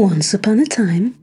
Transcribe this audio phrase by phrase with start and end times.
[0.00, 1.14] Once upon a time,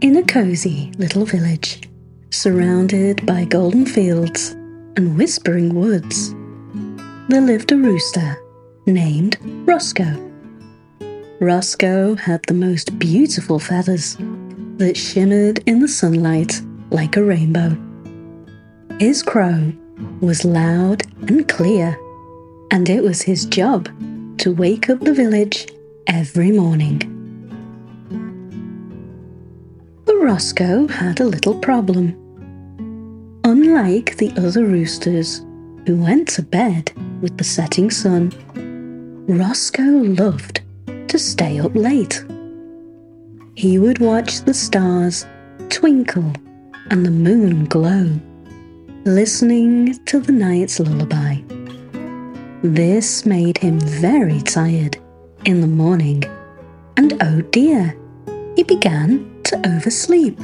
[0.00, 1.82] in a cozy little village,
[2.30, 4.52] surrounded by golden fields
[4.96, 6.32] and whispering woods,
[7.28, 8.38] there lived a rooster
[8.86, 9.36] named
[9.68, 10.32] Roscoe.
[11.40, 14.16] Roscoe had the most beautiful feathers
[14.78, 17.76] that shimmered in the sunlight like a rainbow.
[18.98, 19.74] His crow
[20.22, 21.98] was loud and clear,
[22.70, 23.90] and it was his job
[24.38, 25.66] to wake up the village
[26.06, 27.21] every morning.
[30.22, 32.14] Roscoe had a little problem.
[33.42, 35.38] Unlike the other roosters
[35.84, 38.30] who went to bed with the setting sun,
[39.26, 40.60] Roscoe loved
[41.08, 42.24] to stay up late.
[43.56, 45.26] He would watch the stars
[45.70, 46.32] twinkle
[46.90, 48.12] and the moon glow,
[49.04, 51.38] listening to the night's lullaby.
[52.62, 54.98] This made him very tired
[55.46, 56.22] in the morning,
[56.96, 57.96] and oh dear,
[58.54, 60.38] he began to oversleep.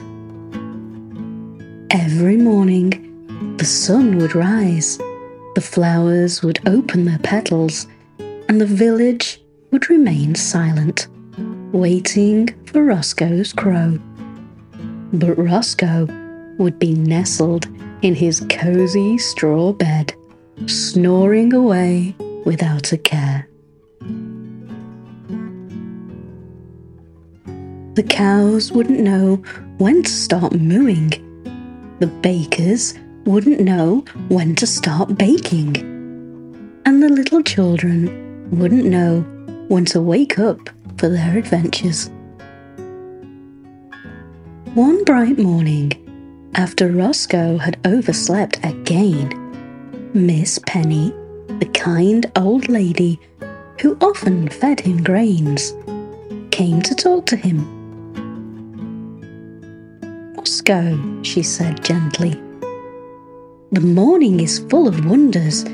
[1.91, 4.99] Every morning, the sun would rise,
[5.55, 7.87] the flowers would open their petals,
[8.19, 11.09] and the village would remain silent,
[11.73, 13.99] waiting for Roscoe's crow.
[15.13, 16.07] But Roscoe
[16.59, 17.67] would be nestled
[18.03, 20.15] in his cozy straw bed,
[20.67, 23.48] snoring away without a care.
[27.99, 29.43] The cows wouldn't know
[29.79, 31.11] when to start mooing.
[31.99, 35.79] The bakers wouldn't know when to start baking.
[36.87, 39.23] And the little children wouldn't know
[39.67, 42.09] when to wake up for their adventures.
[44.75, 45.91] One bright morning,
[46.55, 49.29] after Roscoe had overslept again,
[50.15, 51.11] Miss Penny,
[51.59, 53.19] the kind old lady
[53.81, 55.75] who often fed him grains,
[56.53, 57.78] came to talk to him.
[60.69, 62.33] Roscoe, she said gently.
[63.73, 65.65] The morning is full of wonders,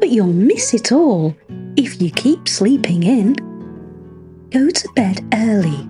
[0.00, 1.34] but you'll miss it all
[1.76, 3.32] if you keep sleeping in.
[4.50, 5.80] Go to bed early,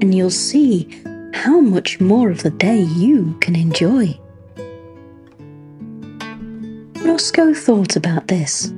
[0.00, 0.88] and you'll see
[1.32, 4.18] how much more of the day you can enjoy.
[7.04, 8.72] Roscoe thought about this.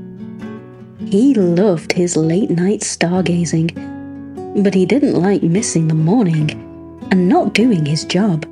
[1.06, 3.72] He loved his late night stargazing,
[4.62, 6.50] but he didn't like missing the morning
[7.10, 8.44] and not doing his job.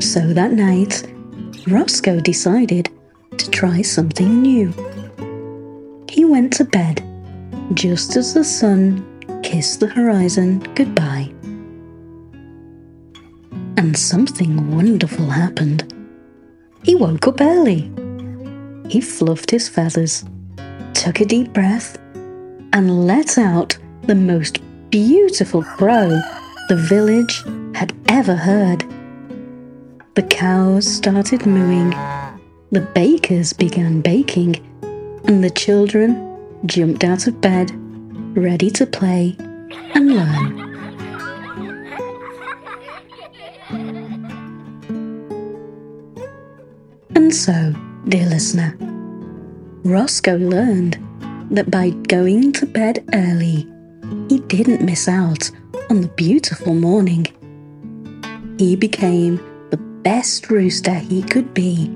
[0.00, 1.06] So that night,
[1.68, 2.88] Roscoe decided
[3.36, 4.72] to try something new.
[6.08, 7.04] He went to bed
[7.74, 9.04] just as the sun
[9.42, 11.30] kissed the horizon goodbye.
[13.76, 15.94] And something wonderful happened.
[16.82, 17.92] He woke up early.
[18.88, 20.24] He fluffed his feathers,
[20.94, 21.98] took a deep breath,
[22.72, 24.60] and let out the most
[24.90, 26.08] beautiful crow
[26.70, 27.44] the village
[27.74, 28.82] had ever heard.
[30.14, 31.90] The cows started mooing,
[32.72, 34.56] the bakers began baking,
[35.24, 37.70] and the children jumped out of bed,
[38.36, 39.36] ready to play
[39.94, 40.70] and learn.
[47.14, 47.72] And so,
[48.08, 48.76] dear listener,
[49.84, 50.98] Roscoe learned
[51.52, 53.64] that by going to bed early,
[54.28, 55.52] he didn't miss out
[55.88, 57.26] on the beautiful morning.
[58.58, 59.38] He became
[60.02, 61.90] best rooster he could be,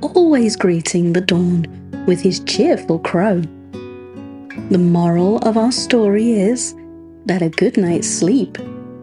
[0.00, 1.66] always greeting the dawn
[2.06, 3.42] with his cheerful crow.
[4.70, 6.74] The moral of our story is
[7.26, 8.54] that a good night's sleep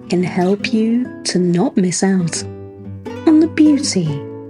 [0.09, 2.43] can help you to not miss out
[3.27, 4.07] on the beauty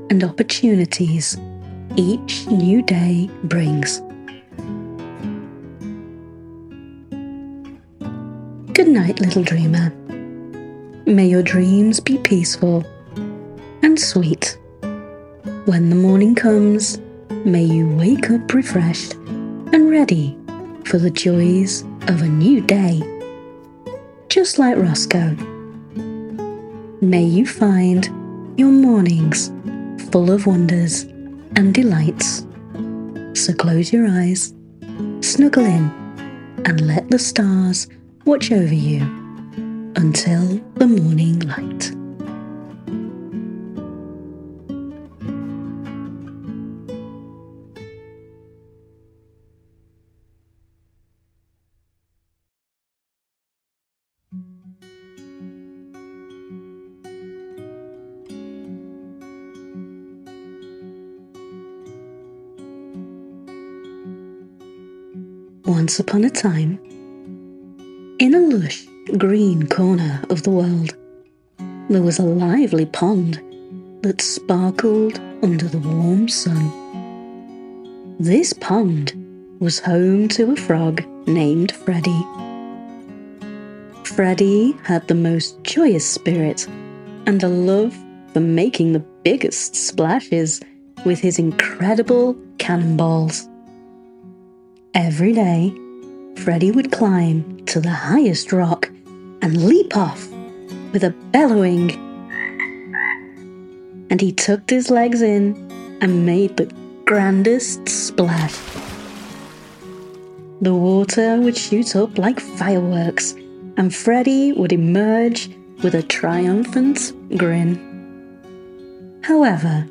[0.09, 1.38] and opportunities
[1.95, 3.99] each new day brings.
[8.73, 9.91] Good night, little dreamer.
[11.05, 12.83] May your dreams be peaceful
[13.83, 14.57] and sweet.
[15.66, 16.99] When the morning comes,
[17.46, 20.37] may you wake up refreshed and ready
[20.85, 23.02] for the joys of a new day.
[24.29, 25.35] Just like Roscoe.
[27.02, 28.05] May you find
[28.58, 29.52] your mornings
[30.11, 31.03] full of wonders
[31.55, 32.47] and delights.
[33.34, 34.53] So close your eyes,
[35.19, 35.91] snuggle in,
[36.66, 37.87] and let the stars
[38.25, 39.02] watch over you
[39.97, 42.03] until the morning light.
[65.93, 66.79] Once upon a time,
[68.17, 68.87] in a lush
[69.19, 70.95] green corner of the world,
[71.87, 73.40] there was a lively pond
[74.01, 78.17] that sparkled under the warm sun.
[78.19, 79.13] This pond
[79.59, 82.23] was home to a frog named Freddy.
[84.03, 86.66] Freddy had the most joyous spirit
[87.28, 87.96] and a love
[88.34, 90.59] for making the biggest splashes
[91.05, 93.47] with his incredible cannonballs.
[94.96, 95.75] Every day,
[96.38, 98.90] Freddy would climb to the highest rock
[99.41, 100.28] and leap off
[100.91, 101.91] with a bellowing.
[104.09, 105.56] And he tucked his legs in
[106.02, 106.72] and made the
[107.06, 108.59] grandest splash.
[110.62, 113.34] The water would shoot up like fireworks,
[113.78, 115.50] and Freddy would emerge
[115.84, 117.80] with a triumphant grin.
[119.24, 119.88] However,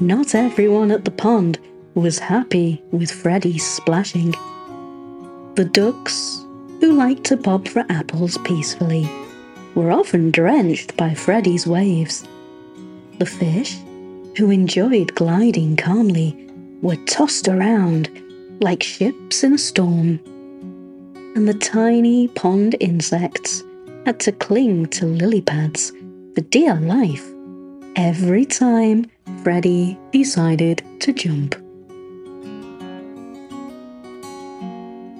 [0.00, 1.58] not everyone at the pond
[1.94, 4.34] was happy with Freddy's splashing.
[5.56, 6.44] The ducks,
[6.80, 9.08] who liked to bob for apples peacefully,
[9.76, 12.24] were often drenched by Freddy's waves.
[13.20, 13.78] The fish,
[14.36, 16.50] who enjoyed gliding calmly,
[16.82, 18.10] were tossed around
[18.60, 20.18] like ships in a storm.
[21.36, 23.62] And the tiny pond insects
[24.06, 25.92] had to cling to lily pads
[26.34, 27.24] for dear life
[27.94, 29.06] every time
[29.44, 31.63] Freddy decided to jump.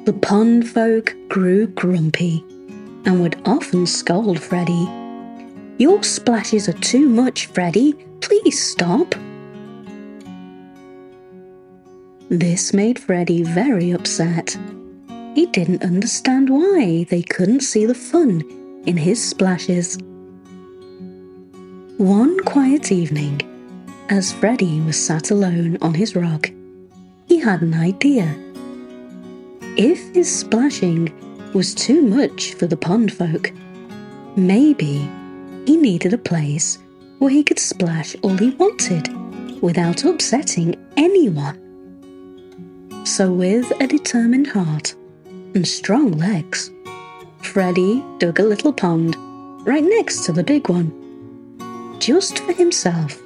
[0.04, 2.44] The pond folk grew grumpy
[3.06, 4.86] and would often scold Freddy.
[5.78, 7.94] Your splashes are too much, Freddy.
[8.20, 9.14] Please stop.
[12.28, 14.58] This made Freddy very upset.
[15.34, 18.42] He didn't understand why they couldn't see the fun
[18.84, 19.96] in his splashes.
[21.96, 23.40] One quiet evening,
[24.10, 26.50] as Freddy was sat alone on his rock,
[27.26, 28.43] he had an idea.
[29.76, 31.12] If his splashing
[31.54, 33.52] was too much for the pond folk.
[34.36, 35.08] Maybe
[35.66, 36.78] he needed a place
[37.18, 39.08] where he could splash all he wanted
[39.62, 41.60] without upsetting anyone.
[43.06, 44.94] So, with a determined heart
[45.54, 46.70] and strong legs,
[47.42, 49.14] Freddy dug a little pond
[49.64, 50.90] right next to the big one,
[52.00, 53.20] just for himself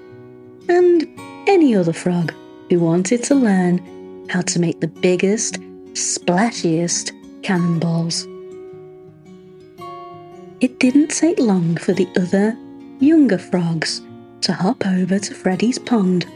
[0.68, 1.08] and
[1.46, 2.34] any other frog
[2.68, 5.58] who wanted to learn how to make the biggest,
[5.98, 7.12] splashiest
[7.42, 8.26] cannonballs.
[10.60, 12.56] It didn't take long for the other,
[13.00, 14.00] younger frogs
[14.42, 16.26] to hop over to Freddy's pond.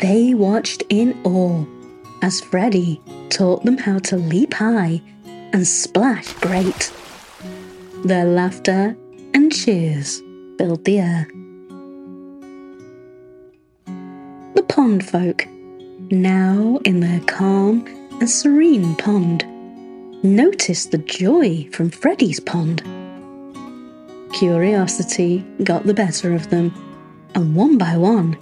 [0.00, 1.64] They watched in awe
[2.22, 3.00] as Freddy
[3.30, 6.92] taught them how to leap high and splash great.
[8.04, 8.96] Their laughter
[9.34, 10.20] and cheers
[10.58, 11.28] filled the air.
[14.54, 15.46] The pond folk,
[16.10, 17.86] now in their calm
[18.22, 19.44] and serene pond,
[20.22, 22.80] noticed the joy from Freddy's pond.
[24.32, 26.72] Curiosity got the better of them,
[27.34, 28.38] and one by one,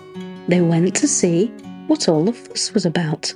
[0.49, 1.47] they went to see
[1.87, 3.32] what all the fuss was about.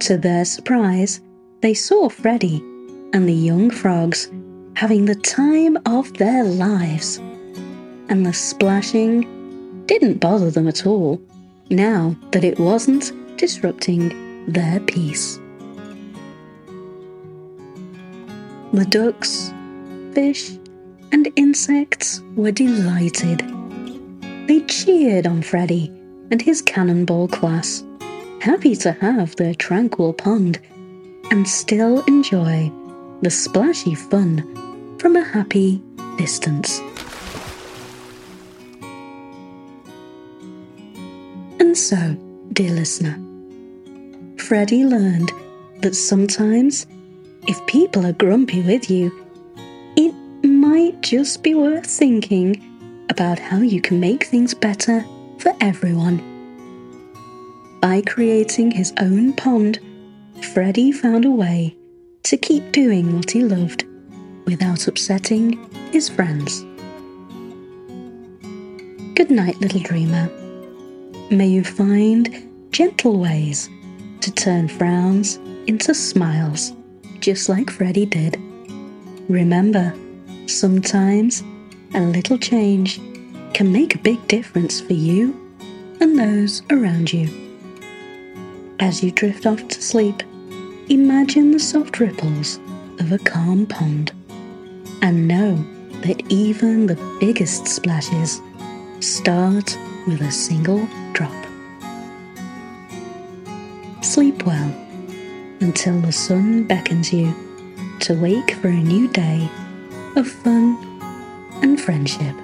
[0.00, 1.20] To their surprise,
[1.60, 2.62] they saw Freddy
[3.12, 4.30] and the young frogs
[4.74, 7.18] having the time of their lives.
[8.08, 11.20] And the splashing didn't bother them at all,
[11.70, 15.40] now that it wasn't disrupting their peace.
[18.72, 19.52] The ducks,
[20.12, 20.50] fish,
[21.12, 23.42] and insects were delighted.
[24.46, 25.92] They cheered on Freddy
[26.30, 27.84] and his cannonball class,
[28.40, 30.60] happy to have their tranquil pond
[31.30, 32.70] and still enjoy
[33.22, 35.82] the splashy fun from a happy
[36.16, 36.80] distance.
[41.80, 42.14] So,
[42.52, 43.18] dear listener,
[44.36, 45.32] Freddy learned
[45.80, 46.86] that sometimes,
[47.48, 49.10] if people are grumpy with you,
[49.96, 50.12] it
[50.46, 52.62] might just be worth thinking
[53.08, 55.06] about how you can make things better
[55.38, 56.20] for everyone.
[57.80, 59.80] By creating his own pond,
[60.52, 61.74] Freddy found a way
[62.24, 63.86] to keep doing what he loved
[64.44, 65.58] without upsetting
[65.92, 66.60] his friends.
[69.14, 70.30] Good night, little dreamer.
[71.32, 72.28] May you find
[72.72, 73.70] gentle ways
[74.20, 75.36] to turn frowns
[75.68, 76.72] into smiles,
[77.20, 78.36] just like Freddy did.
[79.28, 79.94] Remember,
[80.46, 81.44] sometimes
[81.94, 83.00] a little change
[83.54, 85.54] can make a big difference for you
[86.00, 87.28] and those around you.
[88.80, 90.24] As you drift off to sleep,
[90.88, 92.58] imagine the soft ripples
[92.98, 94.10] of a calm pond
[95.00, 95.54] and know
[96.02, 98.40] that even the biggest splashes
[99.00, 101.32] start with a single drop.
[104.02, 104.74] Sleep well
[105.60, 107.34] until the sun beckons you
[108.00, 109.48] to wake for a new day
[110.16, 110.76] of fun
[111.62, 112.36] and friendship.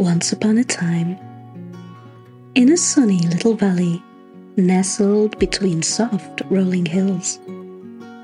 [0.00, 1.14] Once upon a time,
[2.54, 4.02] in a sunny little valley
[4.56, 7.38] nestled between soft rolling hills,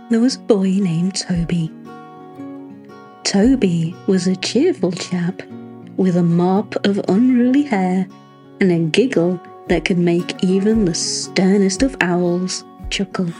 [0.08, 1.70] there was a boy named Toby.
[3.24, 5.42] Toby was a cheerful chap
[5.98, 8.08] with a mop of unruly hair
[8.58, 13.30] and a giggle that could make even the sternest of owls chuckle.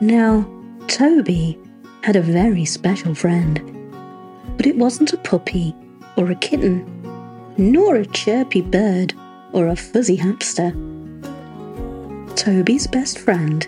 [0.00, 0.44] Now,
[0.88, 1.56] Toby
[2.02, 3.60] had a very special friend,
[4.56, 5.72] but it wasn't a puppy
[6.20, 6.84] or a kitten,
[7.56, 9.14] nor a chirpy bird
[9.52, 10.70] or a fuzzy hamster.
[12.36, 13.66] Toby's best friend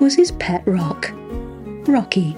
[0.00, 1.10] was his pet rock,
[1.88, 2.36] Rocky.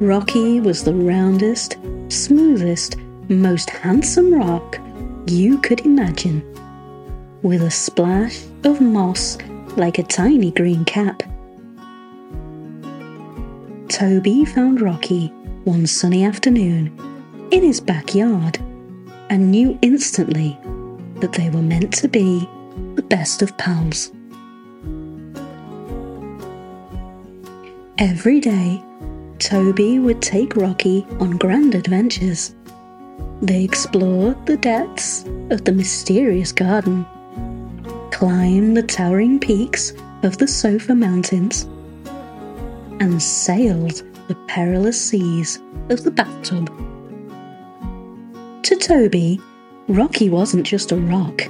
[0.00, 1.76] Rocky was the roundest,
[2.08, 2.96] smoothest,
[3.28, 4.78] most handsome rock
[5.26, 6.42] you could imagine,
[7.42, 9.38] with a splash of moss
[9.76, 11.22] like a tiny green cap.
[13.88, 15.32] Toby found Rocky
[15.64, 16.90] one sunny afternoon
[17.50, 18.58] in his backyard
[19.28, 20.58] and knew instantly
[21.16, 22.48] that they were meant to be
[22.94, 24.10] the best of pals.
[27.98, 28.82] Every day,
[29.38, 32.54] Toby would take Rocky on grand adventures.
[33.42, 37.04] They explored the depths of the mysterious garden,
[38.10, 41.64] climbed the towering peaks of the Sofa Mountains,
[43.00, 45.58] and sailed the perilous seas
[45.88, 46.68] of the bathtub.
[48.62, 49.40] To Toby,
[49.88, 51.42] Rocky wasn't just a rock.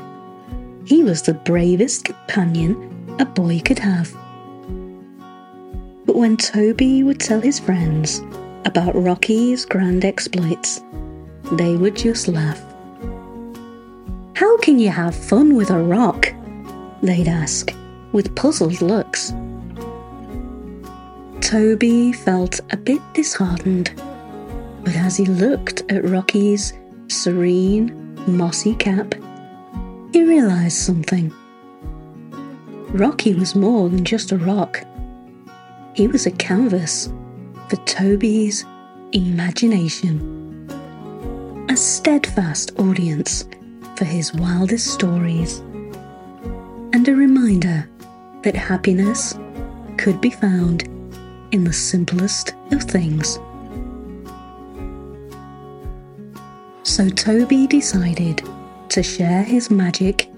[0.86, 4.10] He was the bravest companion a boy could have.
[6.06, 8.22] But when Toby would tell his friends
[8.64, 10.80] about Rocky's grand exploits,
[11.52, 12.62] they would just laugh.
[14.32, 16.32] How can you have fun with a rock?
[17.02, 17.74] They'd ask,
[18.12, 19.34] with puzzled looks.
[21.40, 23.90] Toby felt a bit disheartened,
[24.84, 26.74] but as he looked at Rocky's
[27.08, 29.14] serene, mossy cap,
[30.12, 31.32] he realized something.
[32.90, 34.84] Rocky was more than just a rock.
[35.94, 37.10] He was a canvas
[37.68, 38.64] for Toby's
[39.12, 40.66] imagination.
[41.70, 43.48] A steadfast audience
[43.96, 45.60] for his wildest stories.
[46.92, 47.88] And a reminder
[48.42, 49.34] that happiness
[49.96, 50.88] could be found
[51.52, 53.38] in the simplest of things.
[56.82, 58.42] So Toby decided
[58.88, 60.28] to share his magic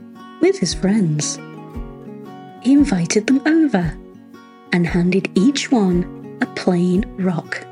[0.41, 1.39] with his friends.
[2.63, 3.97] He invited them over
[4.73, 7.67] and handed each one a plain rock.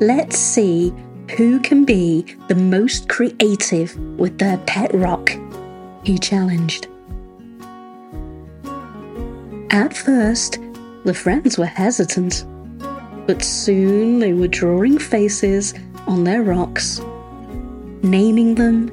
[0.00, 0.92] Let's see
[1.36, 5.30] who can be the most creative with their pet rock,
[6.04, 6.86] he challenged.
[9.70, 10.58] At first,
[11.06, 12.44] the friends were hesitant,
[13.28, 15.72] but soon they were drawing faces
[16.08, 17.00] on their rocks,
[18.02, 18.90] naming them,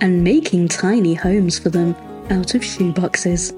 [0.00, 1.94] and making tiny homes for them
[2.30, 3.56] out of shoeboxes.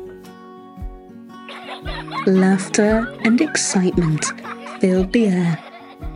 [2.27, 4.23] Laughter and excitement
[4.81, 5.59] filled the air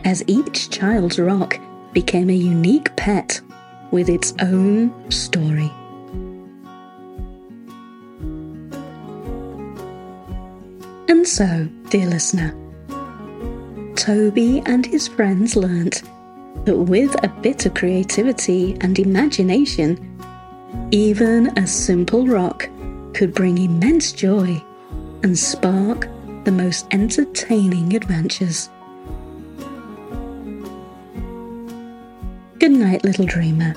[0.05, 1.59] as each child's rock
[1.91, 3.41] became a unique pet
[3.89, 5.71] with its own story.
[11.09, 12.53] And so, dear listener,
[13.95, 16.03] Toby and his friends learnt
[16.65, 19.97] that with a bit of creativity and imagination,
[20.91, 22.69] even a simple rock
[23.15, 24.61] could bring immense joy
[25.23, 26.07] and spark
[26.43, 28.69] the most entertaining adventures.
[32.59, 33.73] Good night, little dreamer.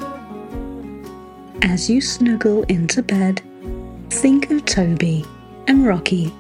[1.62, 3.40] As you snuggle into bed,
[4.10, 5.24] think of Toby
[5.66, 6.30] and Rocky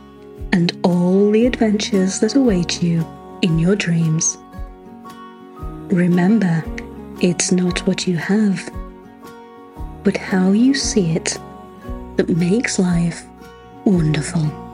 [0.52, 3.06] and all the adventures that await you
[3.42, 4.38] in your dreams.
[5.88, 6.62] Remember,
[7.20, 8.70] it's not what you have,
[10.04, 11.38] but how you see it
[12.16, 13.24] that makes life
[13.84, 14.71] wonderful.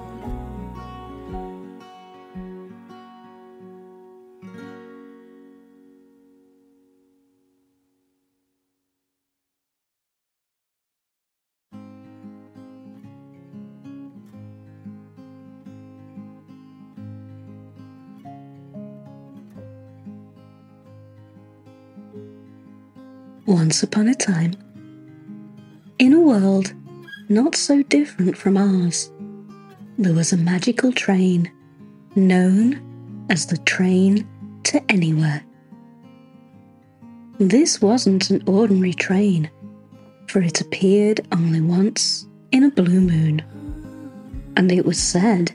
[23.58, 24.52] Once upon a time,
[25.98, 26.72] in a world
[27.28, 29.10] not so different from ours,
[29.98, 31.50] there was a magical train
[32.14, 32.80] known
[33.30, 34.24] as the train
[34.62, 35.42] to anywhere.
[37.38, 39.50] This wasn't an ordinary train,
[40.28, 43.42] for it appeared only once in a blue moon,
[44.56, 45.50] and it was said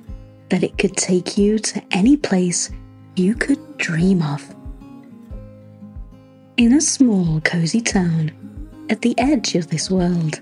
[0.49, 2.69] that it could take you to any place
[3.15, 4.53] you could dream of.
[6.55, 8.31] In a small, cozy town
[8.87, 10.39] at the edge of this world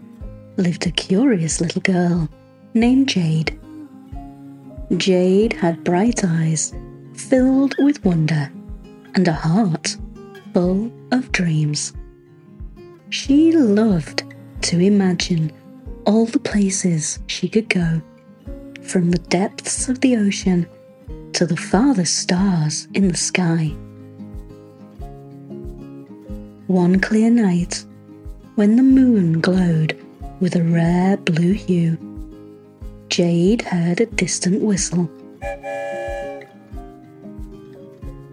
[0.58, 2.28] lived a curious little girl
[2.74, 3.58] named Jade.
[4.98, 6.74] Jade had bright eyes
[7.14, 8.52] filled with wonder
[9.16, 9.96] and a heart
[10.54, 11.94] full of dreams.
[13.10, 14.26] She loved
[14.64, 15.50] to imagine
[16.06, 18.02] all the places she could go,
[18.82, 20.68] from the depths of the ocean
[21.32, 23.74] to the farthest stars in the sky.
[26.72, 27.84] One clear night,
[28.56, 30.02] when the moon glowed
[30.40, 31.98] with a rare blue hue,
[33.10, 35.12] Jade heard a distant whistle.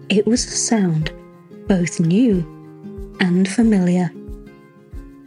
[0.07, 1.11] It was a sound
[1.67, 2.37] both new
[3.19, 4.09] and familiar,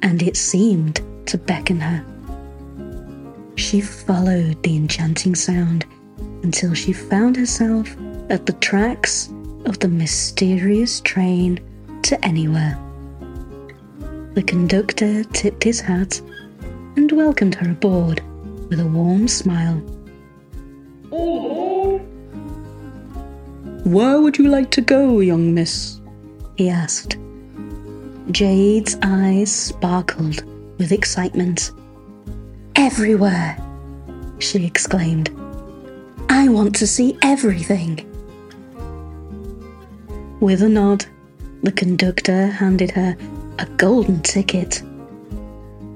[0.01, 2.03] and it seemed to beckon her.
[3.57, 5.85] She followed the enchanting sound
[6.43, 7.95] until she found herself
[8.31, 9.29] at the tracks
[9.67, 11.61] of the mysterious train
[12.05, 12.79] to anywhere.
[14.35, 16.21] The conductor tipped his hat
[16.97, 18.23] and welcomed her aboard
[18.71, 19.83] with a warm smile.
[21.11, 21.99] Oh,
[23.85, 26.01] Where would you like to go, young miss?
[26.57, 27.19] he asked.
[28.31, 30.45] Jade's eyes sparkled
[30.79, 31.71] with excitement.
[32.77, 33.59] Everywhere,
[34.39, 35.31] she exclaimed.
[36.31, 38.09] I want to see everything.
[40.41, 41.05] With a nod,
[41.63, 43.15] the conductor handed her
[43.63, 44.83] a golden ticket.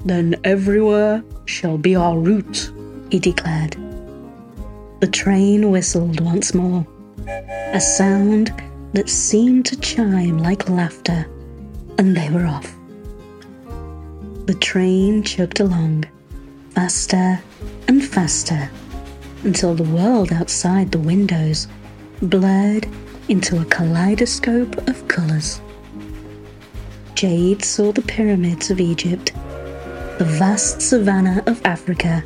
[0.05, 2.70] Then everywhere shall be our route,
[3.11, 3.72] he declared.
[5.00, 6.87] The train whistled once more,
[7.26, 8.52] a sound
[8.92, 11.26] that seemed to chime like laughter,
[11.98, 12.72] and they were off.
[14.46, 16.05] The train chugged along,
[16.70, 17.40] faster
[17.88, 18.70] and faster,
[19.42, 21.66] until the world outside the windows
[22.22, 22.87] blurred
[23.29, 25.61] into a kaleidoscope of colours.
[27.16, 29.33] Jade saw the pyramids of Egypt,
[30.18, 32.22] the vast savannah of Africa,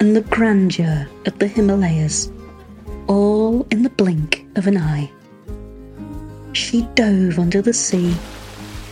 [0.00, 2.32] and the grandeur of the Himalayas,
[3.08, 5.10] all in the blink of an eye.
[6.54, 8.14] She dove under the sea,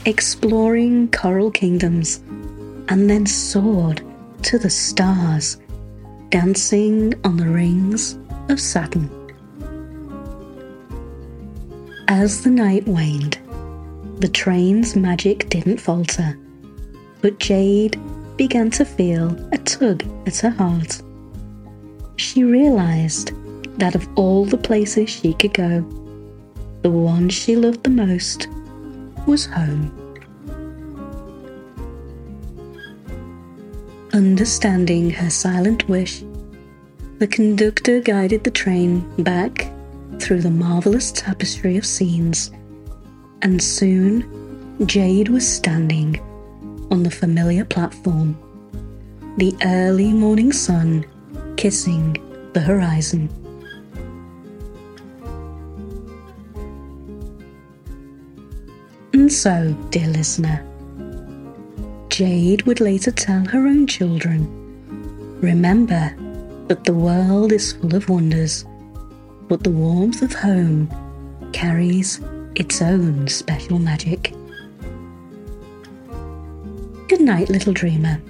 [0.04, 2.18] exploring coral kingdoms,
[2.90, 4.02] and then soared
[4.42, 5.56] to the stars,
[6.28, 8.18] dancing on the rings
[8.50, 9.08] of Saturn.
[12.08, 13.38] As the night waned,
[14.24, 16.38] the train's magic didn't falter,
[17.20, 18.00] but Jade
[18.38, 21.02] began to feel a tug at her heart.
[22.16, 23.32] She realized
[23.78, 25.82] that of all the places she could go,
[26.80, 28.48] the one she loved the most
[29.26, 29.92] was home.
[34.14, 36.24] Understanding her silent wish,
[37.18, 39.70] the conductor guided the train back
[40.18, 42.50] through the marvelous tapestry of scenes,
[43.44, 44.24] and soon
[44.86, 46.18] Jade was standing
[46.90, 48.36] on the familiar platform,
[49.36, 51.04] the early morning sun
[51.56, 52.16] kissing
[52.54, 53.28] the horizon.
[59.12, 60.64] And so, dear listener,
[62.08, 64.48] Jade would later tell her own children
[65.40, 66.14] remember
[66.68, 68.64] that the world is full of wonders,
[69.48, 70.88] but the warmth of home
[71.52, 72.20] carries
[72.56, 74.32] its own special magic.
[77.08, 78.20] Good night, little dreamer.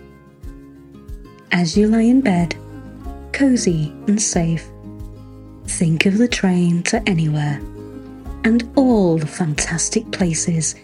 [1.52, 2.56] As you lie in bed,
[3.32, 4.66] cozy and safe,
[5.66, 7.60] think of the train to anywhere
[8.44, 10.74] and all the fantastic places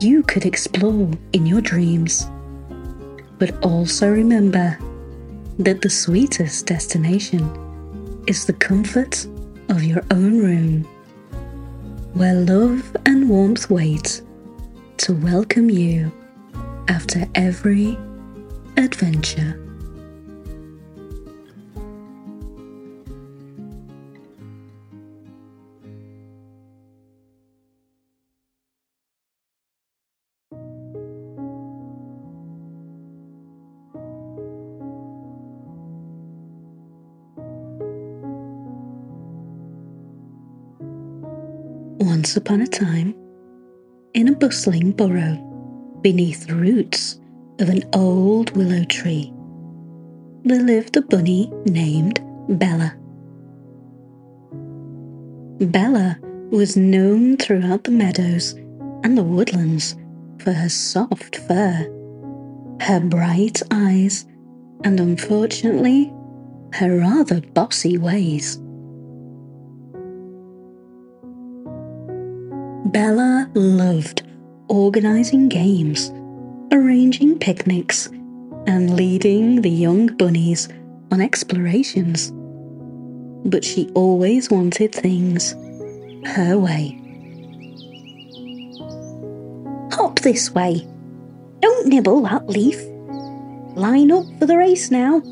[0.00, 2.26] you could explore in your dreams.
[3.38, 4.78] But also remember
[5.58, 7.44] that the sweetest destination
[8.26, 9.26] is the comfort
[9.68, 10.86] of your own room,
[12.16, 14.22] where love and warmth wait
[14.96, 16.10] to welcome you
[16.88, 17.98] after every
[18.78, 19.65] adventure.
[42.26, 43.14] Once upon a time,
[44.12, 45.36] in a bustling burrow,
[46.02, 47.20] beneath the roots
[47.60, 49.32] of an old willow tree,
[50.42, 52.96] there lived a bunny named Bella.
[55.70, 56.18] Bella
[56.50, 58.54] was known throughout the meadows
[59.04, 59.94] and the woodlands
[60.38, 61.86] for her soft fur,
[62.80, 64.26] her bright eyes,
[64.82, 66.12] and unfortunately,
[66.72, 68.58] her rather bossy ways.
[72.92, 74.22] Bella loved
[74.68, 76.12] organising games,
[76.70, 78.06] arranging picnics,
[78.68, 80.68] and leading the young bunnies
[81.10, 82.32] on explorations.
[83.44, 85.54] But she always wanted things
[86.26, 86.96] her way.
[89.90, 90.86] Hop this way.
[91.58, 92.80] Don't nibble that leaf.
[93.74, 95.22] Line up for the race now,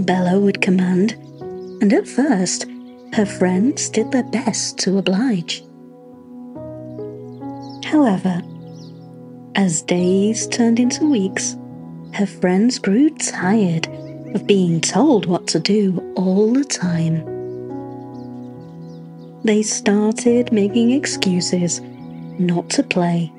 [0.00, 1.12] Bella would command,
[1.80, 2.66] and at first
[3.12, 5.62] her friends did their best to oblige.
[7.90, 8.40] However,
[9.56, 11.56] as days turned into weeks,
[12.12, 13.88] her friends grew tired
[14.32, 17.24] of being told what to do all the time.
[19.42, 21.80] They started making excuses
[22.38, 23.32] not to play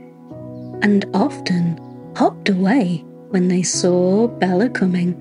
[0.81, 1.79] and often
[2.17, 5.15] hopped away when they saw Bella coming.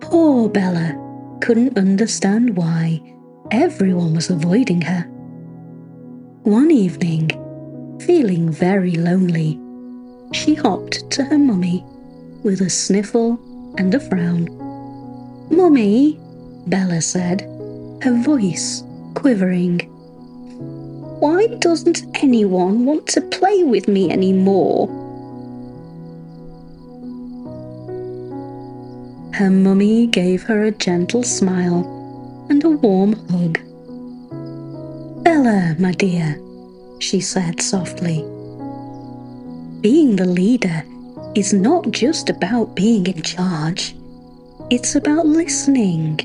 [0.00, 3.00] Poor Bella couldn't understand why
[3.50, 5.02] everyone was avoiding her.
[6.44, 7.30] One evening,
[8.00, 9.58] feeling very lonely,
[10.32, 11.84] she hopped to her mummy
[12.42, 13.38] with a sniffle
[13.78, 14.48] and a frown.
[15.50, 16.18] Mummy,
[16.66, 17.42] Bella said,
[18.02, 18.82] her voice
[19.14, 19.80] quivering.
[21.20, 24.88] Why doesn't anyone want to play with me anymore?
[29.32, 32.03] Her mummy gave her a gentle smile
[32.48, 33.58] and a warm hug.
[35.24, 36.40] Bella, my dear,
[36.98, 38.22] she said softly.
[39.80, 40.84] Being the leader
[41.34, 43.94] is not just about being in charge,
[44.70, 46.20] it's about listening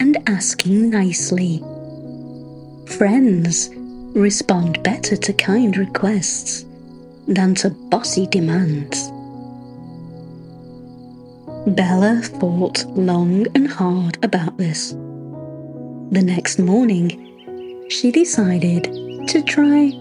[0.00, 1.62] and asking nicely.
[2.96, 3.70] Friends
[4.14, 6.64] respond better to kind requests
[7.28, 9.10] than to bossy demands.
[11.66, 14.94] Bella thought long and hard about this.
[16.12, 18.82] The next morning, she decided
[19.28, 19.92] to try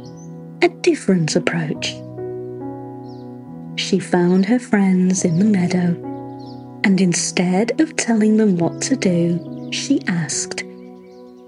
[0.63, 1.93] a different approach.
[3.75, 5.93] She found her friends in the meadow,
[6.83, 10.63] and instead of telling them what to do, she asked,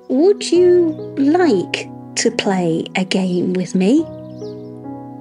[0.10, 4.04] Would you like to play a game with me?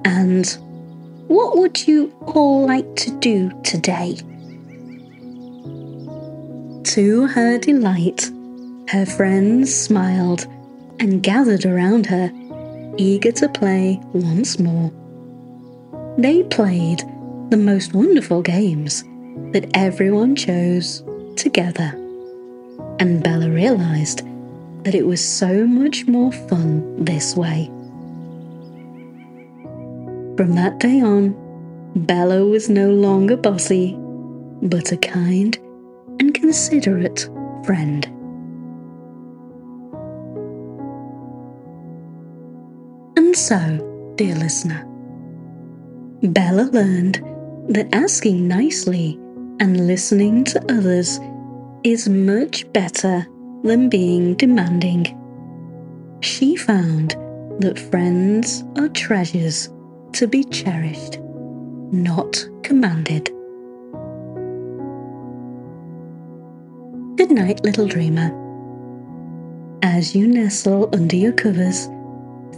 [0.05, 0.45] And
[1.27, 4.17] what would you all like to do today?
[6.93, 8.29] To her delight,
[8.89, 10.47] her friends smiled
[10.99, 12.31] and gathered around her,
[12.97, 14.91] eager to play once more.
[16.17, 16.99] They played
[17.49, 19.03] the most wonderful games
[19.53, 21.03] that everyone chose
[21.35, 21.93] together.
[22.99, 24.21] And Bella realized
[24.83, 27.65] that it was so much more fun this way.
[30.37, 31.35] From that day on,
[31.95, 33.95] Bella was no longer bossy,
[34.61, 35.57] but a kind
[36.19, 37.29] and considerate
[37.65, 38.09] friend.
[43.31, 44.83] And so, dear listener,
[46.21, 47.23] Bella learned
[47.69, 49.17] that asking nicely
[49.61, 51.17] and listening to others
[51.85, 53.25] is much better
[53.63, 55.17] than being demanding.
[56.19, 57.11] She found
[57.61, 59.69] that friends are treasures
[60.11, 63.27] to be cherished, not commanded.
[67.15, 68.29] Good night, little dreamer.
[69.83, 71.87] As you nestle under your covers,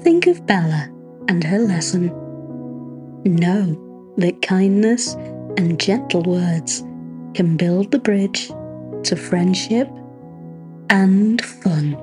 [0.04, 0.90] think of Bella
[1.30, 2.08] and her lesson.
[3.24, 5.14] Know that kindness
[5.58, 6.82] and gentle words
[7.34, 8.48] can build the bridge
[9.04, 9.90] to friendship
[10.90, 11.98] and fun.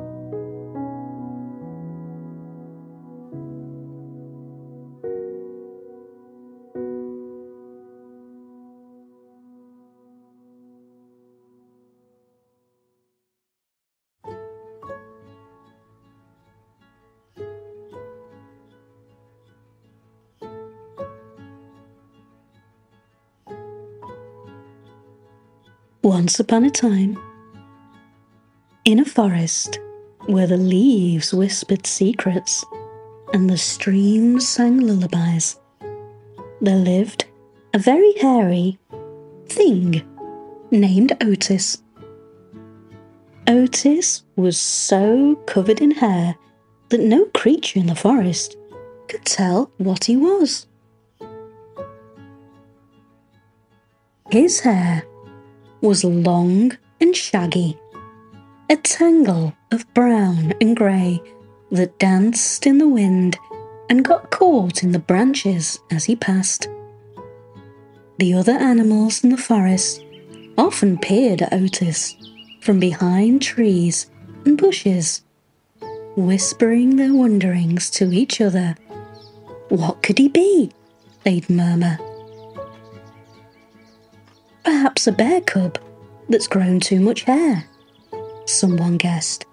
[26.20, 27.18] Once upon a time,
[28.84, 29.80] in a forest
[30.26, 32.62] where the leaves whispered secrets
[33.32, 35.58] and the streams sang lullabies,
[36.60, 37.24] there lived
[37.72, 38.78] a very hairy
[39.46, 40.02] thing
[40.70, 41.82] named Otis.
[43.46, 46.36] Otis was so covered in hair
[46.90, 48.58] that no creature in the forest
[49.08, 50.66] could tell what he was.
[54.30, 55.02] His hair
[55.80, 57.78] was long and shaggy,
[58.68, 61.20] a tangle of brown and grey
[61.70, 63.38] that danced in the wind
[63.88, 66.68] and got caught in the branches as he passed.
[68.18, 70.04] The other animals in the forest
[70.58, 72.16] often peered at Otis
[72.60, 74.10] from behind trees
[74.44, 75.22] and bushes,
[76.16, 78.76] whispering their wonderings to each other.
[79.70, 80.70] What could he be?
[81.24, 81.98] They'd murmur.
[84.64, 85.78] Perhaps a bear cub
[86.28, 87.64] that's grown too much hair,
[88.46, 89.46] someone guessed.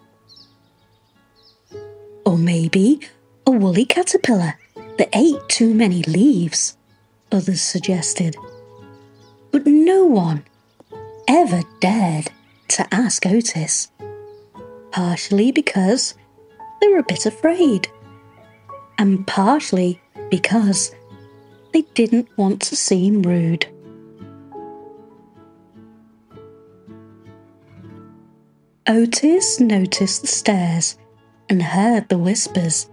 [2.26, 3.00] Or maybe
[3.46, 4.56] a woolly caterpillar
[4.98, 6.78] that ate too many leaves,
[7.32, 8.36] others suggested.
[9.52, 10.44] But no one
[11.28, 12.30] ever dared
[12.70, 13.90] to ask Otis,
[14.92, 16.16] partially because
[16.82, 17.88] they were a bit afraid,
[18.98, 20.94] and partially because
[21.74, 23.68] they didn't want to seem rude.
[28.90, 30.98] Otis noticed the stares
[31.50, 32.90] and heard the whispers,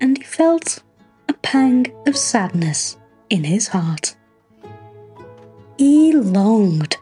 [0.00, 0.82] and he felt
[1.28, 2.96] a pang of sadness
[3.28, 4.16] in his heart.
[5.76, 6.96] He longed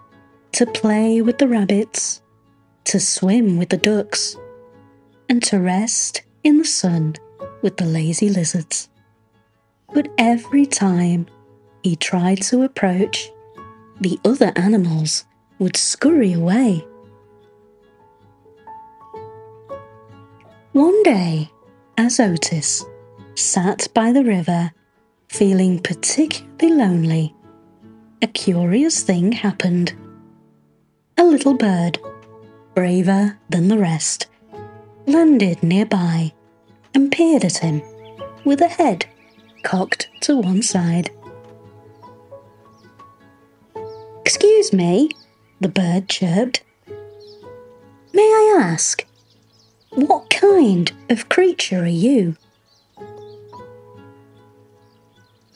[0.55, 2.23] to play with the rabbits,
[2.87, 4.37] to swim with the ducks,
[5.29, 7.15] and to rest in the sun
[7.63, 8.89] with the lazy lizards.
[9.95, 11.27] But every time
[11.85, 13.31] he tried to approach,
[14.01, 15.25] the other animals
[15.61, 16.85] would scurry away
[20.77, 21.51] One day,
[21.97, 22.85] as Otis
[23.35, 24.73] sat by the river,
[25.27, 27.35] feeling particularly lonely,
[28.21, 29.95] a curious thing happened.
[31.17, 31.99] A little bird,
[32.75, 34.27] braver than the rest,
[35.07, 36.35] landed nearby
[36.93, 37.81] and peered at him
[38.45, 39.07] with a head
[39.63, 41.09] cocked to one side.
[44.21, 45.09] Excuse me,
[45.59, 46.63] the bird chirped.
[48.13, 49.06] May I ask
[49.97, 52.37] what kind of creature are you?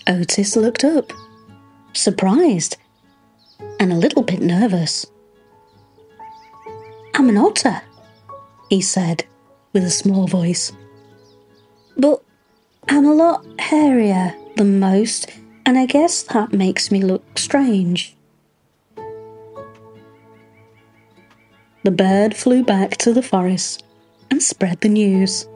[0.07, 1.12] Otis looked up,
[1.92, 2.79] surprised
[3.79, 5.07] and a little bit nervous.
[7.14, 7.83] I'm an otter,
[8.70, 9.24] he said
[9.74, 10.72] with a small voice.
[11.98, 12.22] But
[12.88, 15.31] I'm a lot hairier than most,
[15.66, 18.16] and I guess that makes me look strange.
[21.83, 23.85] The bird flew back to the forest
[24.30, 25.48] and spread the news.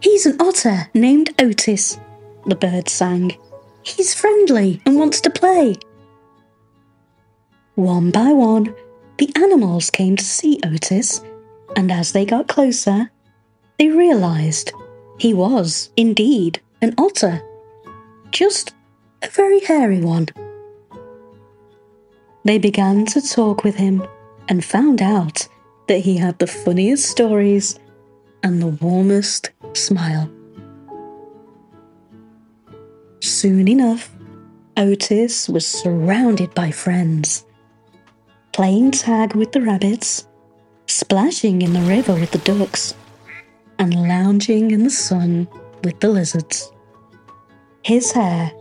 [0.00, 1.98] He's an otter named Otis,
[2.46, 3.36] the bird sang.
[3.82, 5.76] He's friendly and wants to play.
[7.74, 8.74] One by one,
[9.18, 11.22] the animals came to see Otis,
[11.76, 13.10] and as they got closer,
[13.78, 14.72] they realized
[15.18, 17.42] he was indeed an otter.
[18.30, 18.74] Just
[19.22, 20.28] a very hairy one.
[22.44, 24.06] They began to talk with him
[24.48, 25.48] and found out
[25.88, 27.78] that he had the funniest stories
[28.42, 30.30] and the warmest smile.
[33.20, 34.14] Soon enough,
[34.76, 37.44] Otis was surrounded by friends,
[38.52, 40.26] playing tag with the rabbits,
[40.86, 42.94] splashing in the river with the ducks,
[43.78, 45.48] and lounging in the sun
[45.84, 46.70] with the lizards.
[47.82, 48.52] His hair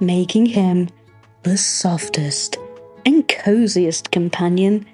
[0.00, 0.88] making him
[1.42, 2.58] the softest
[3.04, 4.86] and coziest companion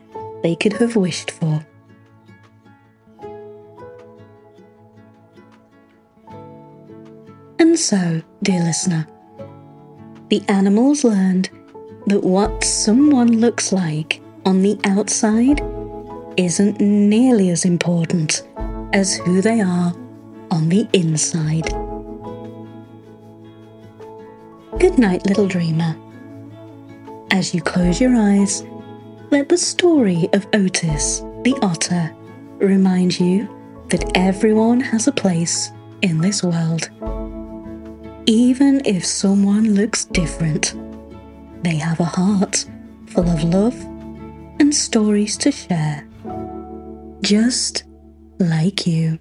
[0.42, 1.66] they could have wished for.
[7.62, 9.06] And so, dear listener,
[10.30, 11.48] the animals learned
[12.08, 15.60] that what someone looks like on the outside
[16.36, 18.42] isn't nearly as important
[18.92, 19.94] as who they are
[20.50, 21.68] on the inside.
[24.80, 25.94] Good night, little dreamer.
[27.30, 28.64] As you close your eyes,
[29.30, 32.12] let the story of Otis the otter
[32.58, 33.48] remind you
[33.90, 35.70] that everyone has a place
[36.02, 36.90] in this world.
[38.26, 40.76] Even if someone looks different,
[41.64, 42.64] they have a heart
[43.08, 43.74] full of love
[44.60, 46.06] and stories to share.
[47.22, 47.82] Just
[48.38, 49.18] like you.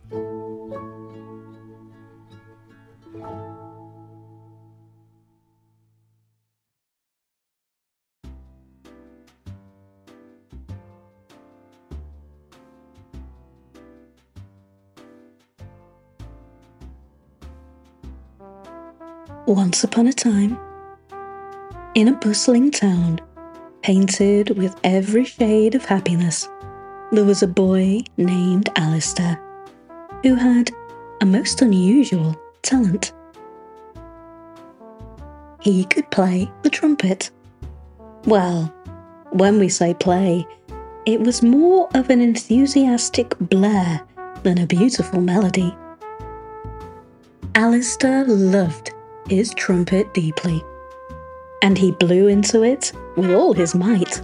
[19.52, 20.58] Once upon a time,
[21.94, 23.20] in a bustling town,
[23.82, 26.48] painted with every shade of happiness,
[27.12, 29.38] there was a boy named Alistair
[30.24, 30.72] who had
[31.20, 33.12] a most unusual talent.
[35.60, 37.30] He could play the trumpet.
[38.24, 38.74] Well,
[39.32, 40.48] when we say play,
[41.06, 44.00] it was more of an enthusiastic blare
[44.44, 45.76] than a beautiful melody.
[47.54, 48.94] Alistair loved
[49.28, 50.64] his trumpet deeply,
[51.62, 54.22] and he blew into it with all his might,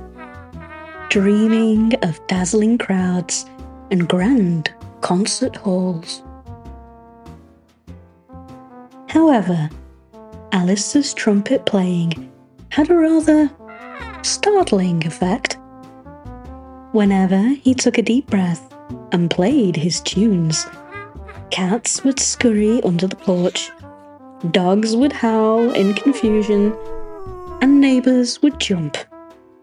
[1.10, 3.46] dreaming of dazzling crowds
[3.92, 6.24] and grand concert halls.
[9.08, 9.70] However,
[10.52, 12.32] Alistair's trumpet playing
[12.70, 13.50] had a rather
[14.22, 15.58] startling effect.
[16.92, 18.74] Whenever he took a deep breath
[19.12, 20.66] and played his tunes,
[21.52, 23.70] cats would scurry under the porch,
[24.52, 26.76] dogs would howl in confusion,
[27.62, 28.98] and neighbours would jump,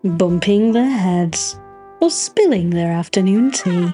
[0.03, 1.59] bumping their heads
[2.01, 3.93] or spilling their afternoon tea.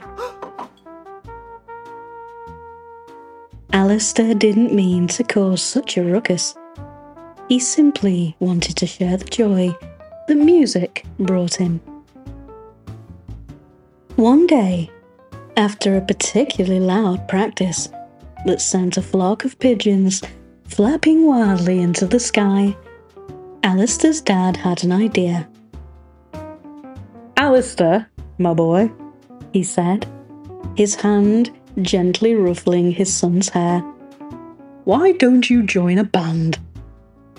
[3.73, 6.57] Alistair didn't mean to cause such a ruckus.
[7.49, 9.77] He simply wanted to share the joy
[10.29, 11.81] that music brought him.
[14.17, 14.91] One day,
[15.57, 17.89] after a particularly loud practice
[18.47, 20.23] that sent a flock of pigeons
[20.71, 22.77] flapping wildly into the sky,
[23.65, 25.49] Alistair's dad had an idea.
[27.37, 28.91] Alistair, my boy,
[29.53, 30.07] he said,
[30.77, 31.51] his hand
[31.83, 33.81] gently ruffling his son's hair.
[34.85, 36.59] Why don't you join a band?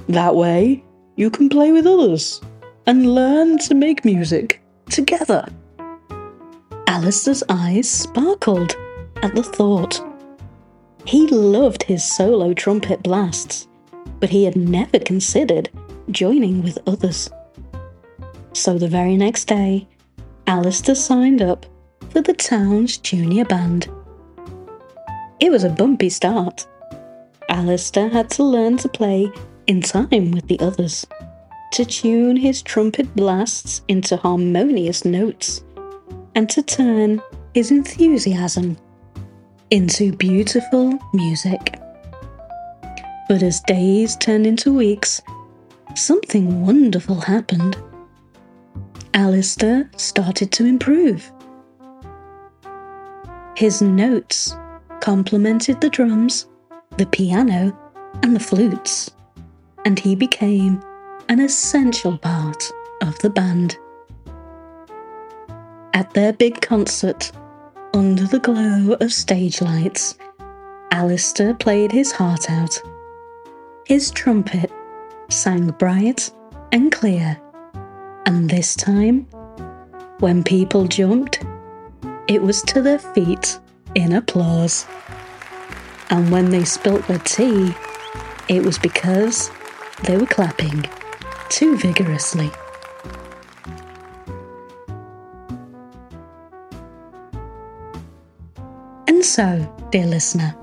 [0.10, 0.84] That way,
[1.16, 2.42] you can play with others
[2.86, 5.48] and learn to make music together.
[6.88, 8.76] Alistair's eyes sparkled
[9.24, 10.11] at the thought.
[11.06, 13.68] He loved his solo trumpet blasts,
[14.20, 15.70] but he had never considered
[16.10, 17.30] joining with others.
[18.54, 19.88] So the very next day,
[20.48, 21.66] Alistair signed up
[22.10, 23.90] for the town's junior band.
[25.40, 26.68] It was a bumpy start.
[27.50, 29.32] Alistair had to learn to play
[29.68, 31.06] in time with the others,
[31.74, 35.64] to tune his trumpet blasts into harmonious notes,
[36.36, 37.22] and to turn
[37.54, 38.78] his enthusiasm
[39.72, 41.80] into beautiful music.
[43.30, 45.22] But as days turned into weeks,
[45.96, 47.78] something wonderful happened.
[49.14, 51.32] Alistair started to improve.
[53.56, 54.56] His notes
[55.00, 56.48] complemented the drums,
[56.98, 57.78] the piano,
[58.24, 59.12] and the flutes,
[59.86, 60.84] and he became
[61.30, 62.70] an essential part
[63.02, 63.78] of the band.
[65.94, 67.32] At their big concert,
[67.94, 70.18] under the glow of stage lights,
[70.92, 72.82] Alistair played his heart out.
[73.86, 74.72] His trumpet
[75.30, 76.32] sang bright
[76.72, 77.40] and clear,
[78.26, 79.28] and this time,
[80.20, 81.44] when people jumped,
[82.28, 83.60] it was to their feet
[83.96, 84.86] in applause.
[86.10, 87.74] And when they spilt their tea,
[88.48, 89.50] it was because
[90.04, 90.86] they were clapping
[91.50, 92.52] too vigorously.
[99.22, 100.56] So, dear listener,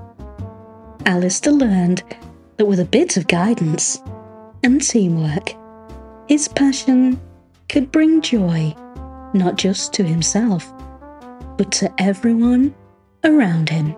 [1.05, 2.03] Alistair learned
[2.57, 4.01] that with a bit of guidance
[4.63, 5.55] and teamwork,
[6.27, 7.19] his passion
[7.69, 8.75] could bring joy
[9.33, 10.71] not just to himself,
[11.57, 12.75] but to everyone
[13.23, 13.95] around him.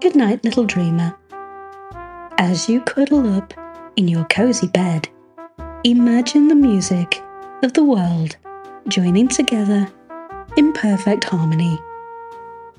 [0.00, 1.16] Good night, little dreamer.
[2.36, 3.54] As you cuddle up
[3.96, 5.08] in your cozy bed,
[5.84, 7.22] imagine the music
[7.62, 8.36] of the world
[8.90, 9.88] joining together
[10.56, 11.78] in perfect harmony,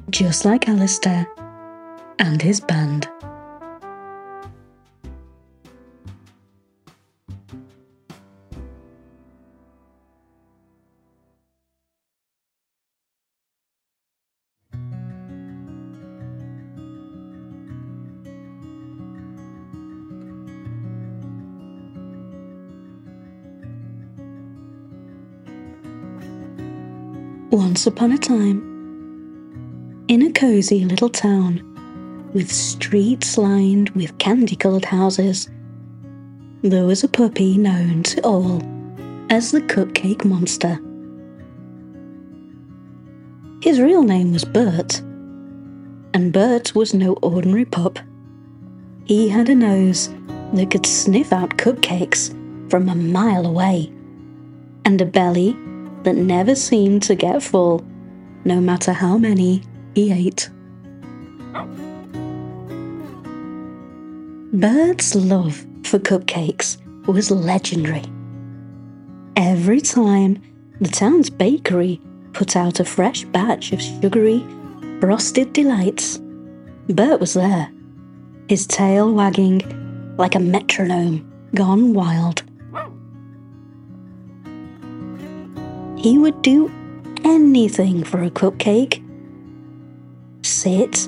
[0.10, 1.26] just like Alistair
[2.20, 3.08] and his band.
[27.82, 28.62] Once upon a time,
[30.08, 35.50] in a cozy little town with streets lined with candy coloured houses,
[36.62, 38.62] there was a puppy known to all
[39.32, 40.80] as the Cupcake Monster.
[43.64, 45.00] His real name was Bert,
[46.14, 47.98] and Bert was no ordinary pup.
[49.06, 50.14] He had a nose
[50.54, 52.30] that could sniff out cupcakes
[52.70, 53.92] from a mile away,
[54.86, 55.58] and a belly
[56.04, 57.86] that never seemed to get full,
[58.46, 59.64] no matter how many
[59.96, 60.50] he ate.
[64.54, 66.78] Bert's love for cupcakes
[67.08, 68.04] was legendary.
[69.36, 70.42] Every time
[70.80, 72.02] the town's bakery
[72.34, 74.46] put out a fresh batch of sugary,
[75.00, 76.20] frosted delights,
[76.90, 77.72] Bert was there,
[78.50, 79.62] his tail wagging
[80.18, 82.41] like a metronome gone wild.
[86.02, 86.72] He would do
[87.24, 89.04] anything for a cupcake.
[90.44, 91.08] Sit,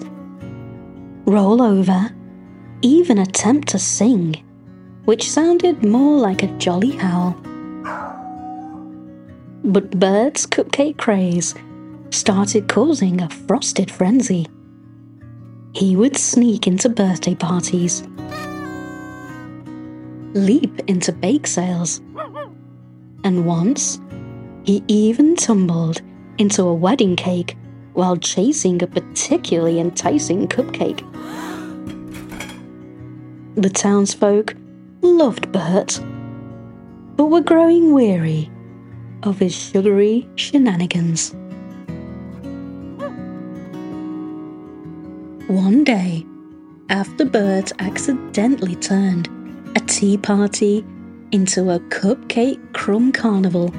[1.26, 2.12] roll over,
[2.84, 4.36] even attempt to sing,
[5.06, 7.36] which sounded more like a jolly howl.
[9.64, 11.56] But Bert's cupcake craze
[12.12, 14.46] started causing a frosted frenzy.
[15.74, 18.04] He would sneak into birthday parties,
[20.36, 22.00] leap into bake sales,
[23.24, 24.00] and once
[24.64, 26.02] he even tumbled
[26.38, 27.56] into a wedding cake
[27.94, 31.02] while chasing a particularly enticing cupcake.
[33.56, 34.56] The townsfolk
[35.02, 36.00] loved Bert,
[37.16, 38.50] but were growing weary
[39.22, 41.36] of his sugary shenanigans.
[45.48, 46.26] One day,
[46.90, 49.30] after Bert accidentally turned
[49.76, 50.84] a tea party
[51.32, 53.74] into a cupcake crumb carnival,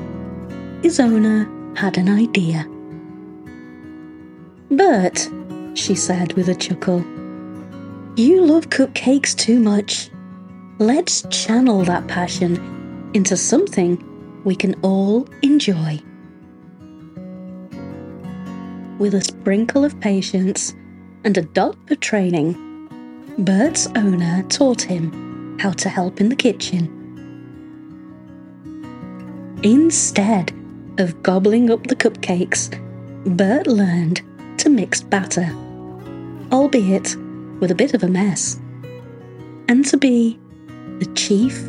[0.85, 2.68] his owner had an idea.
[4.70, 5.30] Bert,
[5.72, 6.99] she said with a chuckle,
[8.16, 10.11] you love cupcakes too much.
[10.78, 13.97] Let's channel that passion into something
[14.45, 16.03] we can all enjoy.
[18.99, 20.74] With a sprinkle of patience
[21.24, 22.53] and a dot of training,
[23.39, 26.91] Bert's owner taught him how to help in the kitchen.
[29.62, 30.53] Instead
[30.99, 32.71] of gobbling up the cupcakes,
[33.37, 34.23] Bert learned
[34.59, 35.51] to mix batter,
[36.53, 37.17] albeit
[37.61, 38.61] with a bit of a mess,
[39.69, 40.39] and to be
[40.99, 41.69] the chief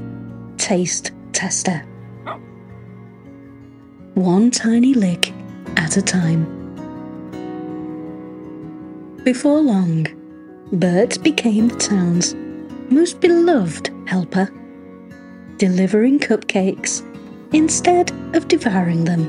[0.57, 1.83] taste tester.
[4.13, 5.33] One tiny lick
[5.77, 6.45] at a time.
[9.23, 10.07] Before long,
[10.71, 12.35] Bert became the town's
[12.89, 14.49] most beloved helper,
[15.57, 17.03] delivering cupcakes
[17.55, 19.23] instead of devouring them.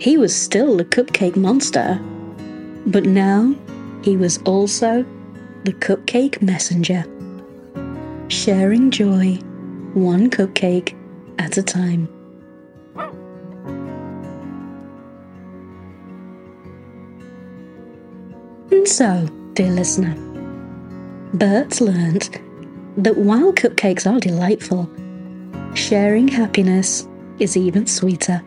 [0.00, 2.00] He was still the cupcake monster,
[2.86, 3.54] but now
[4.02, 5.06] he was also
[5.62, 7.04] the cupcake messenger,
[8.28, 9.36] sharing joy
[9.94, 10.96] one cupcake
[11.38, 12.08] at a time.
[18.72, 20.16] And so, dear listener,
[21.34, 22.30] Bert learnt
[22.96, 24.90] that while cupcakes are delightful,
[25.74, 27.08] sharing happiness
[27.38, 28.42] is even sweeter.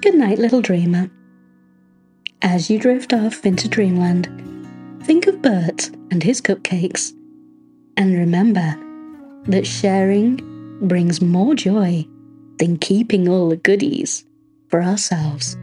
[0.00, 1.10] Good night, little dreamer.
[2.42, 4.26] As you drift off into dreamland,
[5.04, 7.12] think of Bert and his cupcakes,
[7.96, 8.76] and remember
[9.44, 10.36] that sharing
[10.86, 12.06] brings more joy
[12.58, 14.24] than keeping all the goodies
[14.68, 15.56] for ourselves.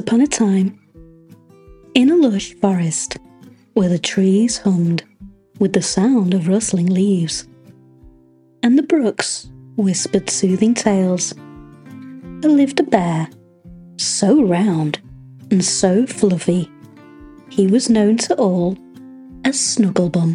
[0.00, 0.80] Upon a time,
[1.92, 3.18] in a lush forest
[3.74, 5.04] where the trees hummed
[5.58, 7.46] with the sound of rustling leaves,
[8.62, 11.34] and the brooks whispered soothing tales,
[12.40, 13.28] there lived a bear
[13.98, 14.98] so round
[15.50, 16.70] and so fluffy,
[17.50, 18.78] he was known to all
[19.44, 20.34] as Snugglebum.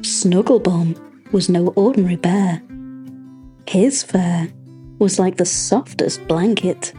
[0.00, 2.62] Snugglebum was no ordinary bear.
[3.72, 4.50] His fur
[4.98, 6.92] was like the softest blanket.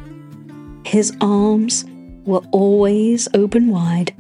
[0.84, 1.86] His arms
[2.26, 4.12] were always open wide,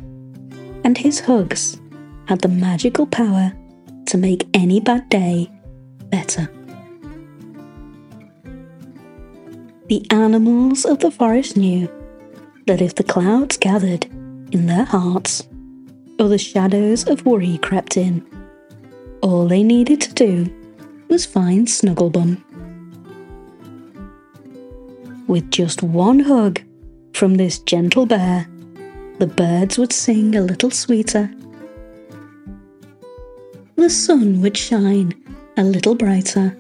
[0.84, 1.82] and his hugs
[2.26, 3.54] had the magical power
[4.06, 5.50] to make any bad day
[6.12, 6.48] better.
[9.88, 11.90] The animals of the forest knew
[12.68, 14.06] that if the clouds gathered
[14.52, 15.48] in their hearts,
[16.20, 18.24] or the shadows of worry crept in,
[19.24, 20.63] all they needed to do
[21.10, 22.42] was find Snugglebum.
[25.28, 26.62] With just one hug
[27.14, 28.48] from this gentle bear,
[29.20, 31.32] the birds would sing a little sweeter.
[33.76, 35.14] The sun would shine
[35.58, 36.58] a little brighter,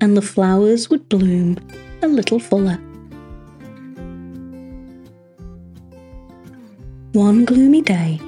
[0.00, 1.56] and the flowers would bloom
[2.02, 2.78] a little fuller.
[7.12, 8.20] One gloomy day,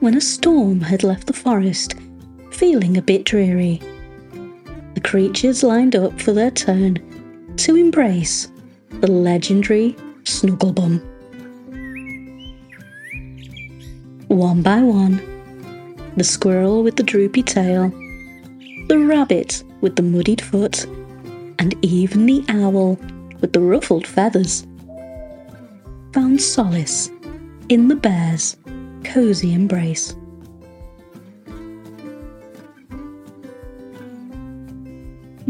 [0.00, 1.94] when a storm had left the forest
[2.58, 3.80] feeling a bit dreary.
[4.94, 6.98] The creatures lined up for their turn
[7.56, 8.50] to embrace
[9.00, 9.94] the legendary
[10.24, 11.00] Snugglebum.
[14.26, 15.22] One by one,
[16.16, 17.90] the squirrel with the droopy tail,
[18.88, 20.84] the rabbit with the muddied foot,
[21.60, 22.98] and even the owl
[23.40, 24.66] with the ruffled feathers
[26.12, 27.08] found solace
[27.68, 28.56] in the bear's
[29.04, 30.16] cozy embrace.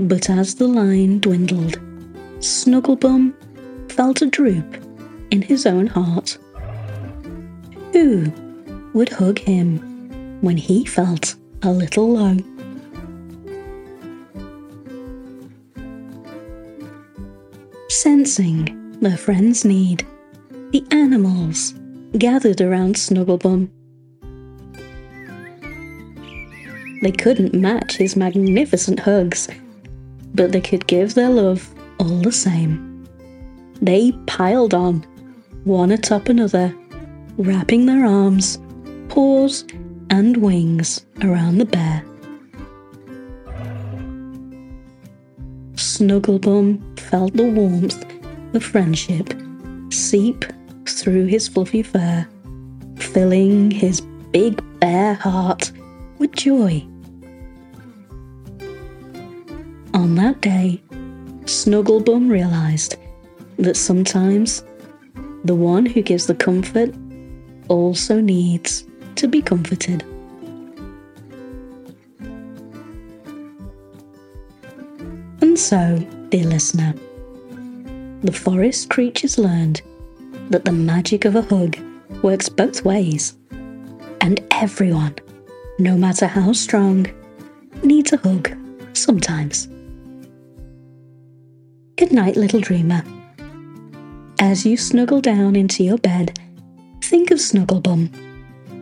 [0.00, 1.80] But as the line dwindled,
[2.38, 3.34] Snugglebum
[3.90, 4.76] felt a droop
[5.32, 6.38] in his own heart.
[7.92, 8.32] Who
[8.94, 12.36] would hug him when he felt a little low?
[17.88, 20.06] Sensing their friend's need,
[20.70, 21.74] the animals
[22.16, 23.68] gathered around Snugglebum.
[27.02, 29.48] They couldn't match his magnificent hugs,
[30.34, 33.06] but they could give their love all the same.
[33.80, 35.02] They piled on,
[35.64, 36.74] one atop another,
[37.36, 38.58] wrapping their arms,
[39.08, 39.64] paws,
[40.10, 42.04] and wings around the bear.
[45.74, 48.04] Snugglebum felt the warmth
[48.54, 49.32] of friendship
[49.90, 50.44] seep
[50.86, 52.26] through his fluffy fur,
[52.96, 54.00] filling his
[54.32, 55.70] big bear heart
[56.18, 56.84] with joy.
[60.08, 60.80] On that day,
[61.44, 62.96] Snugglebum realized
[63.58, 64.64] that sometimes
[65.44, 66.94] the one who gives the comfort
[67.68, 68.86] also needs
[69.16, 70.02] to be comforted.
[75.42, 75.98] And so,
[76.30, 76.94] dear listener,
[78.22, 79.82] the forest creatures learned
[80.48, 81.76] that the magic of a hug
[82.22, 83.36] works both ways,
[84.22, 85.16] and everyone,
[85.78, 87.06] no matter how strong,
[87.82, 88.56] needs a hug
[88.94, 89.68] sometimes.
[91.98, 93.02] Good night, little dreamer.
[94.38, 96.38] As you snuggle down into your bed,
[97.02, 98.14] think of Snugglebum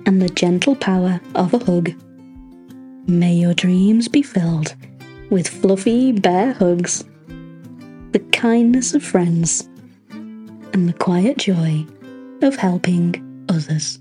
[0.04, 1.94] and the gentle power of a hug.
[3.08, 4.74] May your dreams be filled
[5.30, 7.06] with fluffy bear hugs,
[8.12, 9.66] the kindness of friends,
[10.10, 11.86] and the quiet joy
[12.42, 13.98] of helping others.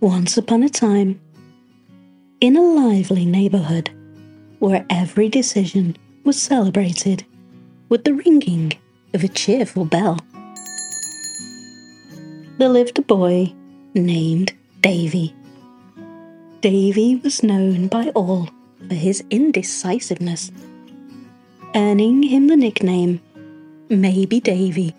[0.00, 1.20] Once upon a time,
[2.40, 3.90] in a lively neighborhood
[4.60, 7.24] where every decision was celebrated
[7.88, 8.72] with the ringing
[9.12, 10.16] of a cheerful bell,
[12.58, 13.52] there lived a boy
[13.92, 15.34] named Davey.
[16.60, 18.48] Davey was known by all
[18.86, 20.52] for his indecisiveness,
[21.74, 23.20] earning him the nickname
[23.88, 24.94] Maybe Davey.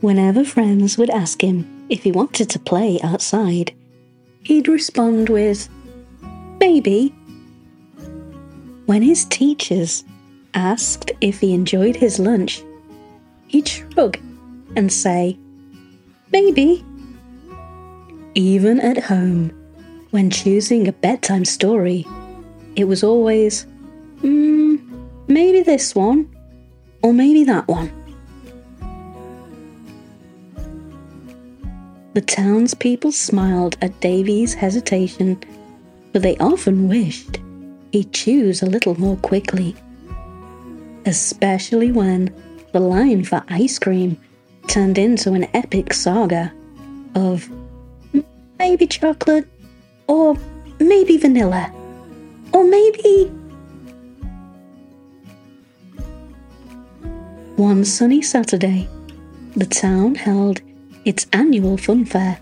[0.00, 3.74] Whenever friends would ask him if he wanted to play outside,
[4.42, 5.68] he'd respond with,
[6.60, 7.14] Maybe.
[8.86, 10.04] When his teachers
[10.54, 12.62] asked if he enjoyed his lunch,
[13.46, 14.18] he'd shrug
[14.76, 15.38] and say,
[16.32, 16.84] Maybe.
[18.34, 19.50] Even at home,
[20.10, 22.06] when choosing a bedtime story,
[22.76, 23.66] it was always,
[24.22, 24.80] mm,
[25.28, 26.34] maybe this one,
[27.02, 27.97] or maybe that one.
[32.18, 35.40] The townspeople smiled at Davey's hesitation,
[36.12, 37.38] but they often wished
[37.92, 39.76] he'd choose a little more quickly.
[41.06, 42.34] Especially when
[42.72, 44.20] the line for ice cream
[44.66, 46.52] turned into an epic saga
[47.14, 47.48] of
[48.58, 49.46] maybe chocolate,
[50.08, 50.36] or
[50.80, 51.72] maybe vanilla,
[52.52, 53.30] or maybe.
[57.54, 58.88] One sunny Saturday,
[59.54, 60.62] the town held
[61.04, 62.38] its annual fun fair,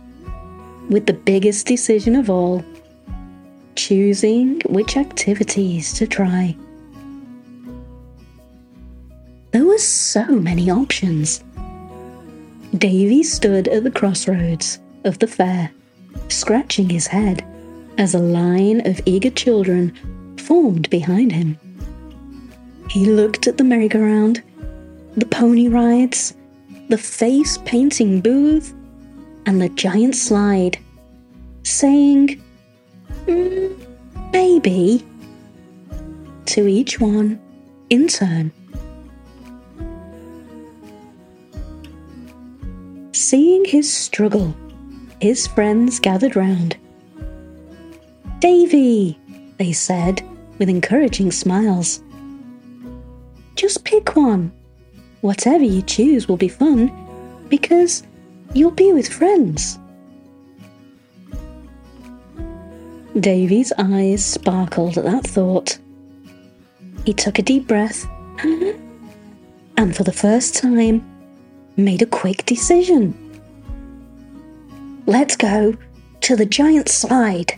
[0.88, 2.64] with the biggest decision of all
[3.76, 6.56] choosing which activities to try.
[9.52, 11.44] There were so many options.
[12.76, 15.70] Davey stood at the crossroads of the fair,
[16.28, 17.44] scratching his head
[17.98, 19.94] as a line of eager children
[20.38, 21.58] formed behind him.
[22.90, 24.42] He looked at the merry-go-round,
[25.16, 26.34] the pony rides,
[26.88, 28.74] the face painting booth,
[29.46, 30.78] and the giant slide,
[31.62, 32.42] saying,
[33.26, 33.86] mm,
[34.32, 35.04] maybe,
[36.46, 37.40] to each one
[37.90, 38.52] in turn.
[43.12, 44.54] Seeing his struggle,
[45.20, 46.76] his friends gathered round.
[48.40, 49.18] Davey,
[49.56, 50.22] they said
[50.58, 52.02] with encouraging smiles.
[53.54, 54.52] Just pick one.
[55.26, 56.88] Whatever you choose will be fun
[57.48, 58.04] because
[58.54, 59.76] you'll be with friends.
[63.18, 65.78] Davey's eyes sparkled at that thought.
[67.04, 68.06] He took a deep breath
[69.76, 71.04] and, for the first time,
[71.76, 73.12] made a quick decision.
[75.06, 75.74] Let's go
[76.20, 77.52] to the giant slide,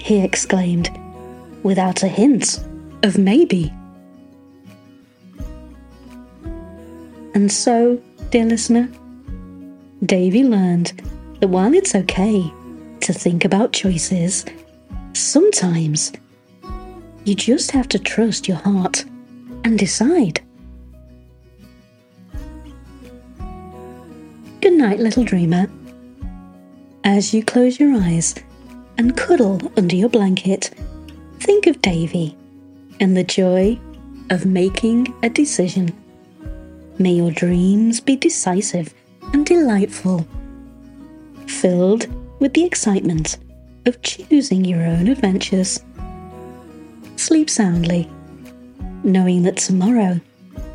[0.00, 0.90] he exclaimed,
[1.62, 2.58] without a hint
[3.04, 3.72] of maybe.
[7.34, 8.88] And so, dear listener,
[10.06, 10.92] Davey learned
[11.40, 12.52] that while it's okay
[13.00, 14.44] to think about choices,
[15.14, 16.12] sometimes
[17.24, 19.04] you just have to trust your heart
[19.64, 20.40] and decide.
[24.60, 25.68] Good night, little dreamer.
[27.02, 28.34] As you close your eyes
[28.96, 30.70] and cuddle under your blanket,
[31.40, 32.36] think of Davey
[33.00, 33.78] and the joy
[34.30, 35.92] of making a decision.
[36.98, 38.94] May your dreams be decisive
[39.32, 40.26] and delightful,
[41.46, 42.06] filled
[42.40, 43.38] with the excitement
[43.86, 45.82] of choosing your own adventures.
[47.16, 48.08] Sleep soundly,
[49.02, 50.20] knowing that tomorrow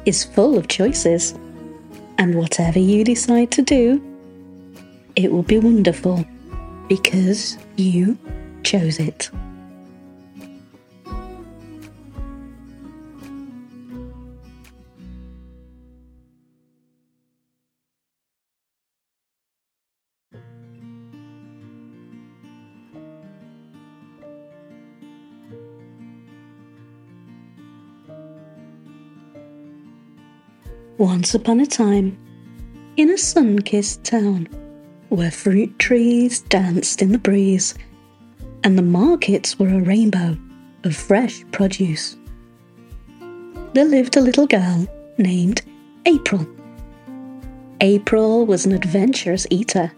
[0.06, 1.34] is full of choices,
[2.18, 4.02] and whatever you decide to do,
[5.16, 6.26] it will be wonderful
[6.90, 8.18] because you
[8.64, 9.30] chose it.
[31.00, 32.18] Once upon a time,
[32.97, 34.50] in a sun kissed town,
[35.08, 37.74] where fruit trees danced in the breeze,
[38.66, 40.38] and the markets were a rainbow
[40.84, 42.18] of fresh produce,
[43.72, 44.86] there lived a little girl
[45.18, 45.62] named
[46.06, 46.45] April.
[47.80, 49.93] April was an adventurous eater.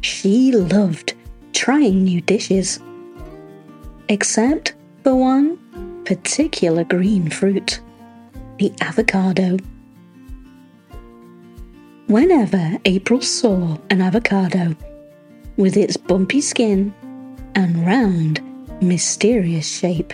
[0.00, 1.14] She loved
[1.54, 2.78] trying new dishes,
[4.08, 5.58] except for one
[6.04, 7.80] particular green fruit
[8.58, 9.56] the avocado.
[12.10, 14.74] Whenever April saw an avocado
[15.56, 16.92] with its bumpy skin
[17.54, 18.40] and round,
[18.82, 20.12] mysterious shape,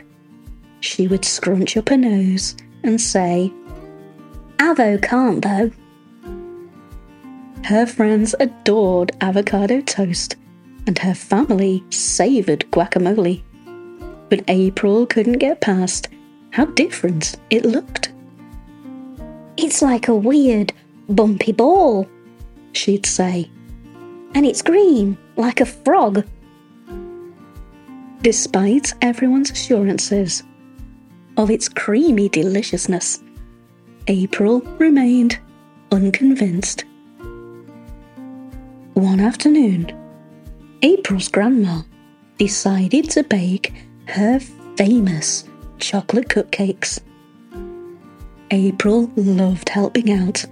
[0.80, 3.50] she would scrunch up her nose and say,
[4.58, 5.70] Avo can't though.
[7.64, 10.36] Her friends adored avocado toast,
[10.86, 13.42] and her family savoured guacamole.
[14.28, 16.08] But April couldn't get past
[16.50, 18.12] how different it looked.
[19.56, 20.74] It's like a weird,
[21.08, 22.08] bumpy ball,
[22.72, 23.50] she'd say.
[24.34, 26.24] And it's green, like a frog.
[28.22, 30.42] Despite everyone's assurances
[31.36, 33.22] of its creamy deliciousness,
[34.08, 35.38] April remained
[35.92, 36.84] unconvinced.
[38.94, 39.92] One afternoon,
[40.82, 41.82] April's grandma
[42.38, 43.72] decided to bake
[44.08, 44.40] her
[44.76, 45.44] famous
[45.78, 47.00] chocolate cupcakes.
[48.50, 50.44] April loved helping out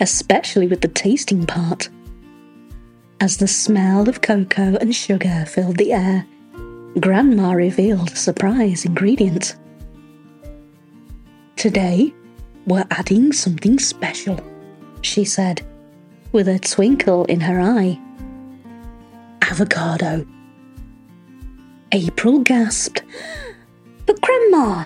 [0.00, 1.88] especially with the tasting part.
[3.20, 6.26] As the smell of cocoa and sugar filled the air,
[7.00, 9.56] Grandma revealed a surprise ingredient.
[11.56, 12.12] Today,
[12.66, 14.38] we're adding something special,
[15.00, 15.62] she said,
[16.32, 17.98] with a twinkle in her eye.
[19.42, 20.26] Avocado.
[21.92, 23.02] April gasped.
[24.06, 24.84] But, Grandma,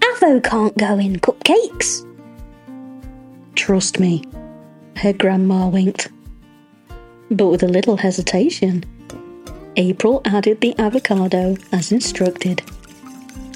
[0.00, 2.07] avo can't go in cupcakes.
[3.58, 4.22] Trust me,
[4.98, 6.08] her grandma winked.
[7.28, 8.84] But with a little hesitation,
[9.76, 12.62] April added the avocado as instructed,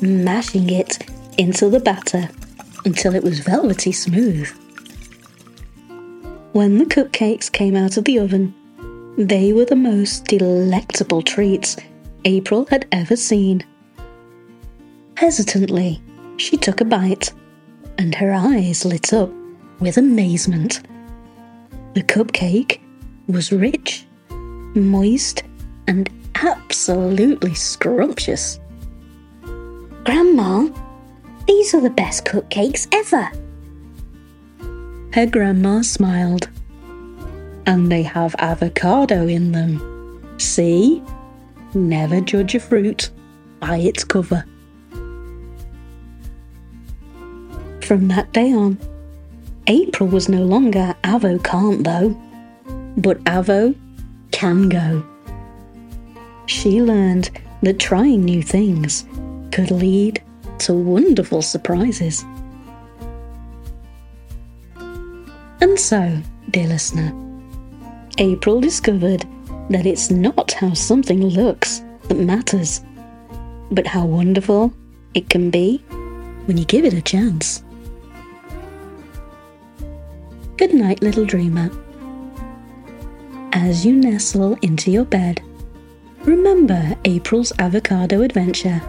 [0.03, 2.29] mashing it into the batter
[2.85, 4.49] until it was velvety smooth.
[6.51, 8.53] When the cupcakes came out of the oven,
[9.17, 11.77] they were the most delectable treats
[12.25, 13.65] April had ever seen.
[15.17, 16.03] Hesitantly,
[16.39, 17.33] she took a bite,
[17.99, 19.33] and her eyes lit up
[19.83, 20.83] with amazement.
[21.95, 22.81] The cupcake
[23.27, 25.43] was rich, moist,
[25.89, 28.61] and absolutely scrumptious.
[30.05, 30.69] Grandma,
[31.47, 33.29] these are the best cupcakes ever.
[35.13, 36.49] Her grandma smiled.
[37.67, 40.37] And they have avocado in them.
[40.39, 41.03] See?
[41.75, 43.11] Never judge a fruit
[43.61, 44.45] by its cover.
[47.81, 48.79] From that day on,
[49.69, 52.11] April was no longer Avo can't though,
[52.97, 53.75] but Avo
[54.33, 55.05] can go.
[56.47, 57.31] She learned
[57.63, 59.05] that trying new things
[59.53, 60.23] could lead
[60.59, 62.25] to wonderful surprises.
[65.61, 67.13] And so, dear listener,
[68.19, 69.25] April discovered
[69.71, 72.83] that it's not how something looks that matters,
[73.71, 74.75] but how wonderful
[75.15, 75.79] it can be
[76.47, 77.63] when you give it a chance.
[80.63, 81.71] Good night, little dreamer.
[83.53, 85.43] As you nestle into your bed,
[86.21, 88.81] remember April's avocado adventure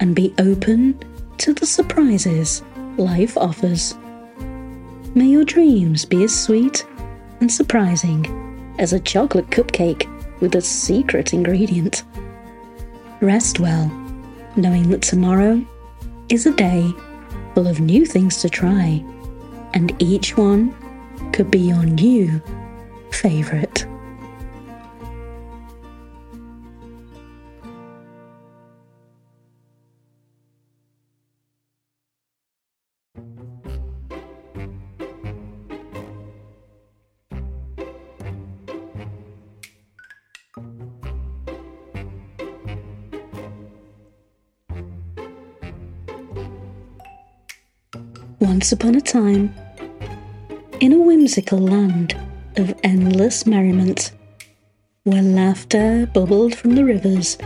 [0.00, 0.98] and be open
[1.36, 2.62] to the surprises
[2.96, 3.94] life offers.
[5.14, 6.86] May your dreams be as sweet
[7.40, 10.08] and surprising as a chocolate cupcake
[10.40, 12.02] with a secret ingredient.
[13.20, 13.88] Rest well,
[14.56, 15.62] knowing that tomorrow
[16.30, 16.90] is a day
[17.54, 19.04] full of new things to try,
[19.74, 20.74] and each one
[21.32, 22.40] could be your new
[23.10, 23.86] favorite.
[48.40, 49.54] Once upon a time,
[50.84, 52.14] in a whimsical land
[52.58, 54.12] of endless merriment,
[55.04, 57.38] where laughter bubbled from the rivers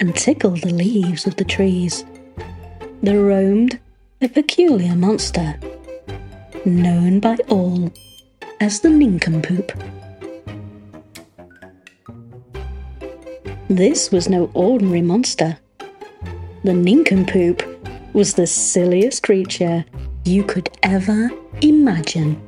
[0.00, 2.04] and tickled the leaves of the trees,
[3.00, 3.78] there roamed
[4.20, 5.56] a peculiar monster,
[6.64, 7.88] known by all
[8.60, 9.70] as the nincompoop.
[13.68, 15.56] This was no ordinary monster.
[16.64, 17.62] The nincompoop
[18.12, 19.84] was the silliest creature
[20.24, 21.30] you could ever
[21.60, 22.42] imagine.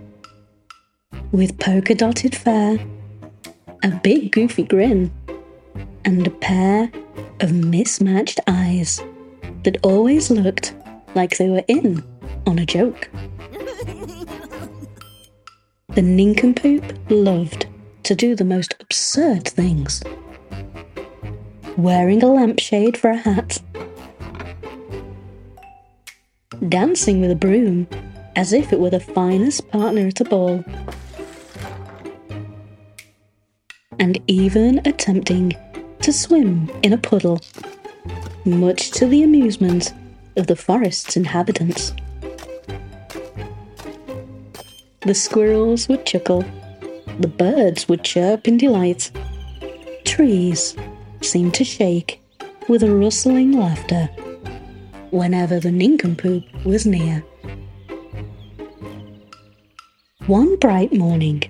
[1.34, 2.78] With polka dotted fur,
[3.82, 5.10] a big goofy grin,
[6.04, 6.92] and a pair
[7.40, 9.02] of mismatched eyes
[9.64, 10.76] that always looked
[11.16, 12.04] like they were in
[12.46, 13.10] on a joke.
[15.96, 17.66] The nincompoop loved
[18.04, 20.04] to do the most absurd things.
[21.76, 23.60] Wearing a lampshade for a hat
[26.68, 27.88] dancing with a broom
[28.36, 30.64] as if it were the finest partner at a ball.
[33.98, 35.52] And even attempting
[36.02, 37.40] to swim in a puddle,
[38.44, 39.92] much to the amusement
[40.36, 41.94] of the forest's inhabitants.
[45.02, 46.44] The squirrels would chuckle,
[47.20, 49.10] the birds would chirp in delight,
[50.04, 50.76] trees
[51.22, 52.20] seemed to shake
[52.68, 54.06] with a rustling laughter
[55.10, 57.24] whenever the nincompoop was near.
[60.26, 61.42] One bright morning,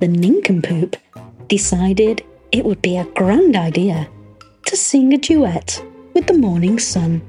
[0.00, 0.96] the nincompoop
[1.48, 4.08] decided it would be a grand idea
[4.66, 5.84] to sing a duet
[6.14, 7.22] with the morning sun.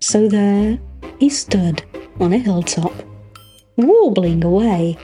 [0.00, 0.78] So there
[1.18, 1.82] he stood
[2.18, 2.92] on a hilltop,
[3.76, 4.98] warbling away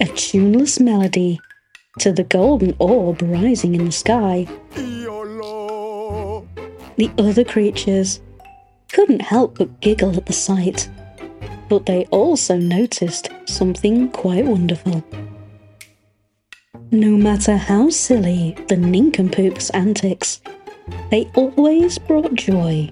[0.00, 1.40] a tuneless melody
[1.98, 4.46] to the golden orb rising in the sky.
[6.96, 8.20] The other creatures
[8.92, 10.88] couldn't help but giggle at the sight.
[11.68, 15.04] But they also noticed something quite wonderful.
[16.90, 20.40] No matter how silly the nincompoop's antics,
[21.10, 22.90] they always brought joy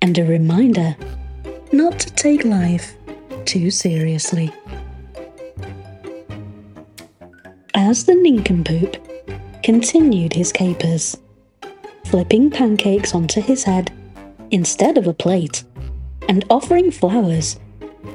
[0.00, 0.96] and a reminder
[1.70, 2.96] not to take life
[3.44, 4.50] too seriously.
[7.74, 8.96] As the nincompoop
[9.62, 11.14] continued his capers,
[12.06, 13.92] flipping pancakes onto his head
[14.50, 15.64] instead of a plate,
[16.30, 17.60] and offering flowers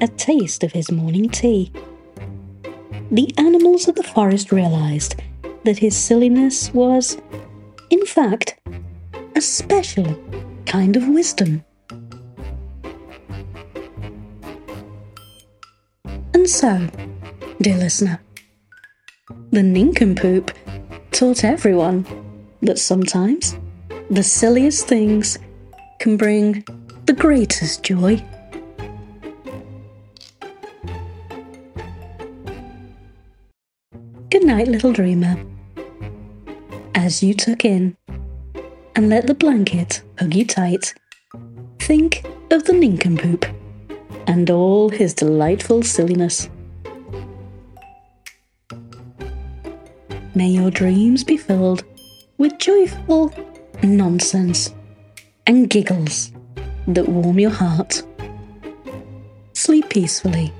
[0.01, 1.71] a taste of his morning tea.
[3.13, 5.21] The animals of the forest realized
[5.65, 7.19] that his silliness was,
[7.91, 8.59] in fact,
[9.35, 10.19] a special
[10.65, 11.63] kind of wisdom.
[16.33, 16.89] And so,
[17.61, 18.19] dear listener,
[19.51, 20.49] the nincompoop
[21.11, 22.07] taught everyone
[22.63, 23.55] that sometimes
[24.09, 25.37] the silliest things
[25.99, 26.65] can bring
[27.05, 28.25] the greatest joy.
[34.53, 35.35] Night, little dreamer.
[36.93, 37.97] As you tuck in
[38.95, 40.93] and let the blanket hug you tight,
[41.79, 43.47] think of the nincompoop
[44.27, 46.49] and all his delightful silliness.
[50.35, 51.83] May your dreams be filled
[52.37, 53.33] with joyful
[53.81, 54.71] nonsense
[55.47, 56.31] and giggles
[56.87, 58.03] that warm your heart.
[59.53, 60.53] Sleep peacefully,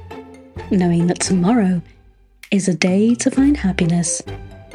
[0.72, 1.80] knowing that tomorrow
[2.54, 4.22] is a day to find happiness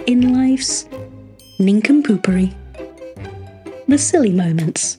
[0.09, 0.89] in life's
[1.61, 2.53] nincompoopery.
[3.87, 4.99] the silly moments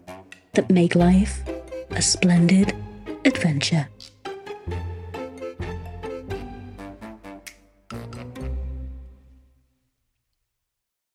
[0.53, 1.41] that make life
[1.91, 2.73] a splendid
[3.25, 3.85] adventure.